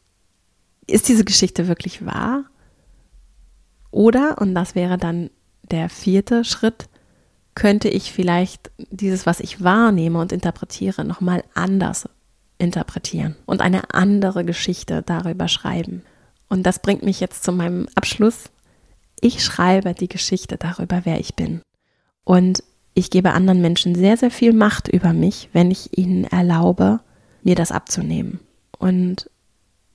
ist 0.87 1.09
diese 1.09 1.25
Geschichte 1.25 1.69
wirklich 1.69 2.07
wahr? 2.07 2.45
Oder, 3.93 4.39
und 4.41 4.55
das 4.57 4.75
wäre 4.75 4.99
dann 4.99 5.31
der 5.63 5.89
vierte 5.89 6.45
Schritt, 6.45 6.89
könnte 7.55 7.89
ich 7.89 8.13
vielleicht 8.13 8.73
dieses, 8.91 9.27
was 9.27 9.39
ich 9.39 9.63
wahrnehme 9.63 10.19
und 10.19 10.33
interpretiere, 10.33 11.05
nochmal 11.05 11.45
anders 11.55 12.09
interpretieren 12.59 13.37
und 13.47 13.61
eine 13.61 13.95
andere 13.95 14.45
Geschichte 14.45 15.03
darüber 15.03 15.49
schreiben. 15.49 16.03
Und 16.49 16.65
das 16.65 16.81
bringt 16.81 17.03
mich 17.03 17.21
jetzt 17.21 17.45
zu 17.45 17.53
meinem 17.53 17.87
Abschluss. 17.95 18.51
Ich 19.21 19.45
schreibe 19.45 19.95
die 19.95 20.09
Geschichte 20.09 20.57
darüber, 20.57 21.03
wer 21.05 21.21
ich 21.21 21.35
bin. 21.35 21.61
Und 22.25 22.63
ich 22.95 23.11
gebe 23.11 23.33
anderen 23.33 23.61
Menschen 23.61 23.95
sehr, 23.95 24.17
sehr 24.17 24.31
viel 24.31 24.53
Macht 24.53 24.89
über 24.89 25.13
mich, 25.13 25.49
wenn 25.53 25.71
ich 25.71 25.97
ihnen 25.97 26.25
erlaube, 26.25 27.01
mir 27.43 27.55
das 27.55 27.73
abzunehmen. 27.73 28.41
Und 28.79 29.31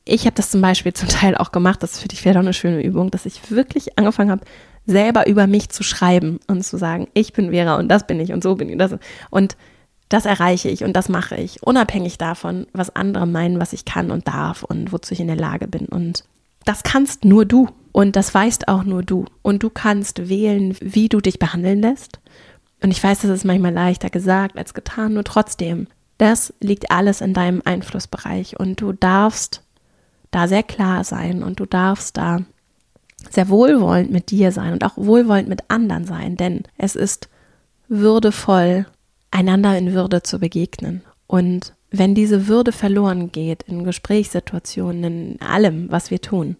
ich 0.08 0.26
habe 0.26 0.36
das 0.36 0.50
zum 0.50 0.62
Beispiel 0.62 0.94
zum 0.94 1.10
Teil 1.10 1.36
auch 1.36 1.52
gemacht, 1.52 1.84
das 1.84 2.00
finde 2.00 2.14
ich 2.14 2.22
vielleicht 2.22 2.38
auch 2.38 2.42
eine 2.42 2.54
schöne 2.54 2.82
Übung, 2.84 3.12
dass 3.12 3.26
ich 3.26 3.52
wirklich 3.52 3.98
angefangen 3.98 4.32
habe, 4.32 4.46
selber 4.86 5.28
über 5.28 5.48
mich 5.48 5.70
zu 5.70 5.84
schreiben 5.84 6.40
und 6.48 6.64
zu 6.64 6.78
sagen, 6.78 7.08
ich 7.14 7.34
bin 7.34 7.52
Vera 7.52 7.76
und 7.76 7.90
das 7.90 8.08
bin 8.08 8.20
ich 8.20 8.32
und 8.32 8.42
so 8.42 8.56
bin 8.56 8.70
ich. 8.70 8.78
Das. 8.78 8.96
Und 9.30 9.58
das 10.10 10.26
erreiche 10.26 10.70
ich 10.70 10.84
und 10.86 10.94
das 10.94 11.10
mache 11.10 11.36
ich, 11.36 11.62
unabhängig 11.64 12.18
davon, 12.18 12.68
was 12.72 12.96
andere 12.96 13.28
meinen, 13.28 13.60
was 13.60 13.74
ich 13.74 13.84
kann 13.84 14.10
und 14.10 14.28
darf 14.28 14.64
und 14.64 14.94
wozu 14.94 15.14
ich 15.14 15.20
in 15.20 15.28
der 15.28 15.36
Lage 15.36 15.68
bin. 15.68 15.88
Und 15.88 16.24
das 16.64 16.84
kannst 16.84 17.26
nur 17.26 17.46
du 17.46 17.68
und 17.92 18.16
das 18.16 18.34
weißt 18.34 18.70
auch 18.70 18.86
nur 18.86 19.04
du. 19.04 19.26
Und 19.42 19.64
du 19.64 19.70
kannst 19.70 20.30
wählen, 20.30 20.78
wie 20.80 21.10
du 21.10 21.20
dich 21.20 21.40
behandeln 21.40 21.82
lässt. 21.82 22.20
Und 22.82 22.92
ich 22.92 23.04
weiß, 23.04 23.20
das 23.20 23.32
ist 23.32 23.46
manchmal 23.46 23.74
leichter 23.74 24.10
gesagt 24.10 24.58
als 24.58 24.74
getan, 24.74 25.14
nur 25.14 25.26
trotzdem, 25.26 25.88
das 26.18 26.54
liegt 26.62 26.90
alles 26.90 27.22
in 27.22 27.34
deinem 27.34 27.62
Einflussbereich 27.66 28.60
und 28.60 28.80
du 28.80 28.94
darfst 28.94 29.64
da 30.32 30.48
sehr 30.48 30.64
klar 30.64 31.04
sein 31.04 31.44
und 31.44 31.60
du 31.60 31.66
darfst 31.66 32.18
da 32.18 32.42
sehr 33.30 33.50
wohlwollend 33.50 34.12
mit 34.12 34.32
dir 34.32 34.52
sein 34.52 34.74
und 34.74 34.84
auch 34.84 34.96
wohlwollend 34.96 35.50
mit 35.50 35.70
anderen 35.70 36.06
sein, 36.06 36.38
denn 36.38 36.64
es 36.78 36.96
ist 36.96 37.30
würdevoll, 37.88 38.86
einander 39.32 39.78
in 39.78 39.94
Würde 39.94 40.24
zu 40.24 40.40
begegnen. 40.40 41.02
Und 41.26 41.74
wenn 41.92 42.16
diese 42.16 42.48
Würde 42.48 42.72
verloren 42.72 43.32
geht 43.32 43.64
in 43.64 43.84
Gesprächssituationen, 43.84 45.04
in 45.04 45.42
allem, 45.42 45.92
was 45.92 46.12
wir 46.12 46.22
tun, 46.22 46.58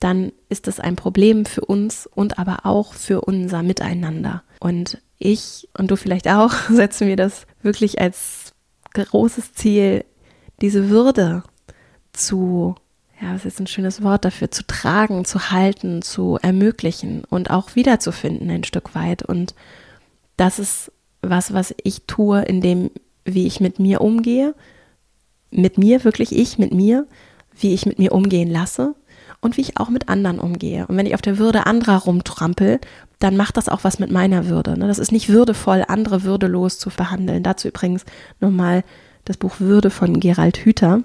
dann 0.00 0.32
ist 0.48 0.68
es 0.68 0.80
ein 0.80 0.96
Problem 0.96 1.46
für 1.46 1.62
uns 1.62 2.06
und 2.06 2.38
aber 2.38 2.66
auch 2.66 2.92
für 2.92 3.22
unser 3.22 3.62
Miteinander. 3.62 4.42
Und 4.60 4.98
ich 5.18 5.68
und 5.76 5.90
du 5.90 5.96
vielleicht 5.96 6.28
auch 6.28 6.52
setzen 6.70 7.08
wir 7.08 7.16
das 7.16 7.46
wirklich 7.62 8.00
als 8.00 8.52
großes 8.92 9.54
Ziel, 9.54 10.04
diese 10.60 10.88
Würde 10.88 11.42
zu, 12.12 12.76
ja, 13.20 13.34
was 13.34 13.44
ist 13.44 13.60
ein 13.60 13.66
schönes 13.66 14.02
Wort 14.02 14.24
dafür, 14.24 14.50
zu 14.50 14.66
tragen, 14.66 15.24
zu 15.24 15.50
halten, 15.50 16.02
zu 16.02 16.38
ermöglichen 16.42 17.24
und 17.24 17.50
auch 17.50 17.74
wiederzufinden 17.76 18.50
ein 18.50 18.64
Stück 18.64 18.94
weit. 18.94 19.22
Und 19.22 19.54
das 20.36 20.58
ist 20.58 20.92
was, 21.22 21.52
was 21.52 21.74
ich 21.82 22.02
tue, 22.06 22.42
in 22.42 22.60
dem, 22.60 22.90
wie 23.24 23.46
ich 23.46 23.60
mit 23.60 23.78
mir 23.78 24.00
umgehe, 24.00 24.54
mit 25.50 25.78
mir, 25.78 26.04
wirklich 26.04 26.36
ich, 26.36 26.58
mit 26.58 26.74
mir, 26.74 27.06
wie 27.58 27.72
ich 27.72 27.86
mit 27.86 27.98
mir 27.98 28.12
umgehen 28.12 28.50
lasse 28.50 28.94
und 29.40 29.56
wie 29.56 29.60
ich 29.60 29.78
auch 29.78 29.88
mit 29.88 30.08
anderen 30.08 30.40
umgehe. 30.40 30.86
Und 30.88 30.96
wenn 30.96 31.06
ich 31.06 31.14
auf 31.14 31.22
der 31.22 31.38
Würde 31.38 31.66
anderer 31.66 31.98
rumtrampel, 31.98 32.80
dann 33.20 33.36
macht 33.36 33.56
das 33.56 33.68
auch 33.68 33.84
was 33.84 34.00
mit 34.00 34.10
meiner 34.10 34.48
Würde. 34.48 34.76
Ne? 34.76 34.88
Das 34.88 34.98
ist 34.98 35.12
nicht 35.12 35.28
würdevoll, 35.28 35.84
andere 35.86 36.24
würdelos 36.24 36.78
zu 36.78 36.90
behandeln. 36.90 37.44
Dazu 37.44 37.68
übrigens 37.68 38.04
nochmal 38.40 38.82
das 39.24 39.36
Buch 39.36 39.60
Würde 39.60 39.90
von 39.90 40.18
Gerald 40.18 40.58
Hüther 40.58 41.02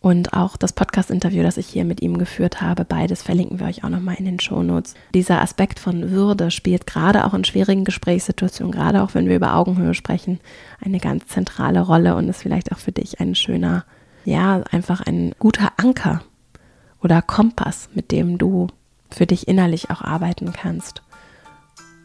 und 0.00 0.32
auch 0.32 0.56
das 0.56 0.72
Podcast-Interview, 0.72 1.42
das 1.42 1.58
ich 1.58 1.66
hier 1.66 1.84
mit 1.84 2.00
ihm 2.00 2.16
geführt 2.16 2.62
habe. 2.62 2.86
Beides 2.86 3.22
verlinken 3.22 3.60
wir 3.60 3.66
euch 3.66 3.84
auch 3.84 3.90
nochmal 3.90 4.14
in 4.16 4.24
den 4.24 4.40
Shownotes. 4.40 4.94
Dieser 5.14 5.42
Aspekt 5.42 5.78
von 5.78 6.10
Würde 6.10 6.50
spielt 6.50 6.86
gerade 6.86 7.24
auch 7.26 7.34
in 7.34 7.44
schwierigen 7.44 7.84
Gesprächssituationen, 7.84 8.72
gerade 8.72 9.02
auch 9.02 9.14
wenn 9.14 9.28
wir 9.28 9.36
über 9.36 9.54
Augenhöhe 9.54 9.92
sprechen, 9.92 10.40
eine 10.82 11.00
ganz 11.00 11.26
zentrale 11.26 11.82
Rolle 11.82 12.16
und 12.16 12.28
ist 12.28 12.42
vielleicht 12.42 12.72
auch 12.72 12.78
für 12.78 12.92
dich 12.92 13.20
ein 13.20 13.34
schöner, 13.34 13.84
ja, 14.24 14.62
einfach 14.70 15.02
ein 15.02 15.32
guter 15.38 15.72
Anker 15.76 16.22
oder 17.02 17.20
Kompass, 17.20 17.90
mit 17.94 18.10
dem 18.10 18.38
du 18.38 18.68
für 19.10 19.26
dich 19.26 19.48
innerlich 19.48 19.90
auch 19.90 20.00
arbeiten 20.00 20.52
kannst. 20.52 21.02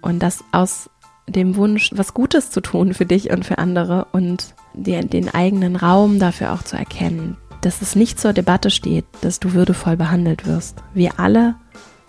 Und 0.02 0.20
das 0.20 0.44
aus 0.52 0.90
dem 1.28 1.56
Wunsch, 1.56 1.92
was 1.96 2.14
Gutes 2.14 2.52
zu 2.52 2.62
tun 2.62 2.94
für 2.94 3.06
dich 3.06 3.32
und 3.32 3.46
für 3.46 3.58
andere 3.58 4.08
und 4.12 4.54
dir 4.74 5.02
den 5.02 5.34
eigenen 5.34 5.76
Raum 5.76 6.20
dafür 6.20 6.54
auch 6.54 6.62
zu 6.62 6.76
erkennen, 6.76 7.38
dass 7.66 7.82
es 7.82 7.96
nicht 7.96 8.20
zur 8.20 8.32
Debatte 8.32 8.70
steht, 8.70 9.06
dass 9.22 9.40
du 9.40 9.54
würdevoll 9.54 9.98
behandelt 9.98 10.46
wirst. 10.46 10.84
Wir 10.94 11.20
alle 11.20 11.56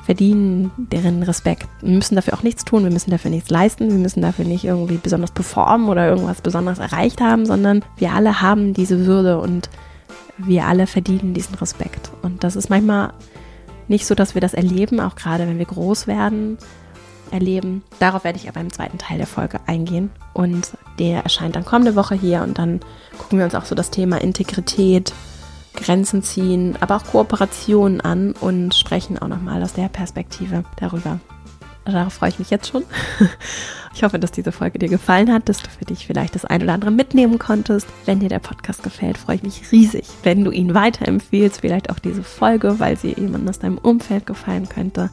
verdienen 0.04 0.70
deren 0.76 1.22
Respekt. 1.22 1.66
Wir 1.80 1.94
müssen 1.94 2.14
dafür 2.14 2.34
auch 2.34 2.42
nichts 2.42 2.64
tun, 2.64 2.84
wir 2.84 2.92
müssen 2.92 3.10
dafür 3.10 3.30
nichts 3.30 3.50
leisten, 3.50 3.90
wir 3.90 3.98
müssen 3.98 4.22
dafür 4.22 4.44
nicht 4.44 4.64
irgendwie 4.64 4.98
besonders 4.98 5.32
performen 5.32 5.88
oder 5.88 6.06
irgendwas 6.06 6.42
besonders 6.42 6.78
erreicht 6.78 7.20
haben, 7.20 7.46
sondern 7.46 7.84
wir 7.96 8.12
alle 8.12 8.40
haben 8.40 8.74
diese 8.74 9.06
Würde 9.06 9.40
und 9.40 9.68
wir 10.38 10.66
alle 10.66 10.86
verdienen 10.86 11.34
diesen 11.34 11.54
Respekt. 11.56 12.10
Und 12.22 12.44
das 12.44 12.54
ist 12.54 12.68
manchmal 12.68 13.14
nicht 13.88 14.06
so, 14.06 14.14
dass 14.14 14.34
wir 14.34 14.40
das 14.40 14.54
erleben, 14.54 15.00
auch 15.00 15.16
gerade 15.16 15.48
wenn 15.48 15.58
wir 15.58 15.64
groß 15.64 16.06
werden, 16.06 16.58
erleben. 17.30 17.82
Darauf 17.98 18.24
werde 18.24 18.38
ich 18.38 18.48
aber 18.48 18.60
im 18.60 18.72
zweiten 18.72 18.98
Teil 18.98 19.18
der 19.18 19.26
Folge 19.26 19.58
eingehen. 19.66 20.10
Und 20.34 20.72
der 20.98 21.22
erscheint 21.22 21.56
dann 21.56 21.64
kommende 21.64 21.96
Woche 21.96 22.14
hier 22.14 22.42
und 22.42 22.58
dann 22.58 22.80
gucken 23.18 23.38
wir 23.38 23.44
uns 23.44 23.54
auch 23.54 23.64
so 23.64 23.74
das 23.74 23.90
Thema 23.90 24.20
Integrität, 24.20 25.12
Grenzen 25.76 26.22
ziehen, 26.22 26.76
aber 26.80 26.96
auch 26.96 27.04
Kooperationen 27.04 28.00
an 28.00 28.32
und 28.32 28.74
sprechen 28.74 29.18
auch 29.18 29.28
nochmal 29.28 29.62
aus 29.62 29.74
der 29.74 29.88
Perspektive 29.88 30.64
darüber. 30.78 31.20
Darauf 31.84 32.14
freue 32.14 32.30
ich 32.30 32.38
mich 32.38 32.50
jetzt 32.50 32.68
schon. 32.68 32.84
Ich 33.96 34.02
hoffe, 34.02 34.18
dass 34.18 34.30
diese 34.30 34.52
Folge 34.52 34.78
dir 34.78 34.90
gefallen 34.90 35.32
hat, 35.32 35.48
dass 35.48 35.62
du 35.62 35.70
für 35.70 35.86
dich 35.86 36.06
vielleicht 36.06 36.34
das 36.34 36.44
ein 36.44 36.62
oder 36.62 36.74
andere 36.74 36.90
mitnehmen 36.90 37.38
konntest. 37.38 37.88
Wenn 38.04 38.20
dir 38.20 38.28
der 38.28 38.40
Podcast 38.40 38.82
gefällt, 38.82 39.16
freue 39.16 39.36
ich 39.36 39.42
mich 39.42 39.72
riesig, 39.72 40.04
wenn 40.22 40.44
du 40.44 40.50
ihn 40.50 40.74
weiterempfiehlst, 40.74 41.62
vielleicht 41.62 41.88
auch 41.88 41.98
diese 41.98 42.22
Folge, 42.22 42.78
weil 42.78 42.98
sie 42.98 43.14
jemandem 43.14 43.48
aus 43.48 43.58
deinem 43.58 43.78
Umfeld 43.78 44.26
gefallen 44.26 44.68
könnte. 44.68 45.08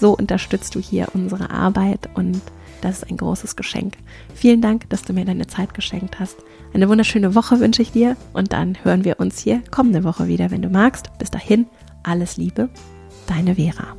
So 0.00 0.16
unterstützt 0.16 0.76
du 0.76 0.78
hier 0.78 1.08
unsere 1.14 1.50
Arbeit 1.50 2.08
und 2.14 2.40
das 2.80 2.98
ist 2.98 3.10
ein 3.10 3.16
großes 3.16 3.56
Geschenk. 3.56 3.94
Vielen 4.36 4.60
Dank, 4.60 4.88
dass 4.88 5.02
du 5.02 5.12
mir 5.12 5.24
deine 5.24 5.48
Zeit 5.48 5.74
geschenkt 5.74 6.20
hast. 6.20 6.36
Eine 6.74 6.88
wunderschöne 6.88 7.34
Woche 7.34 7.60
wünsche 7.60 7.82
ich 7.82 7.92
dir 7.92 8.16
und 8.32 8.52
dann 8.52 8.76
hören 8.84 9.04
wir 9.04 9.20
uns 9.20 9.38
hier 9.38 9.62
kommende 9.70 10.04
Woche 10.04 10.26
wieder, 10.28 10.50
wenn 10.50 10.62
du 10.62 10.68
magst. 10.68 11.10
Bis 11.18 11.30
dahin, 11.30 11.66
alles 12.02 12.36
Liebe, 12.36 12.68
deine 13.26 13.54
Vera. 13.56 13.96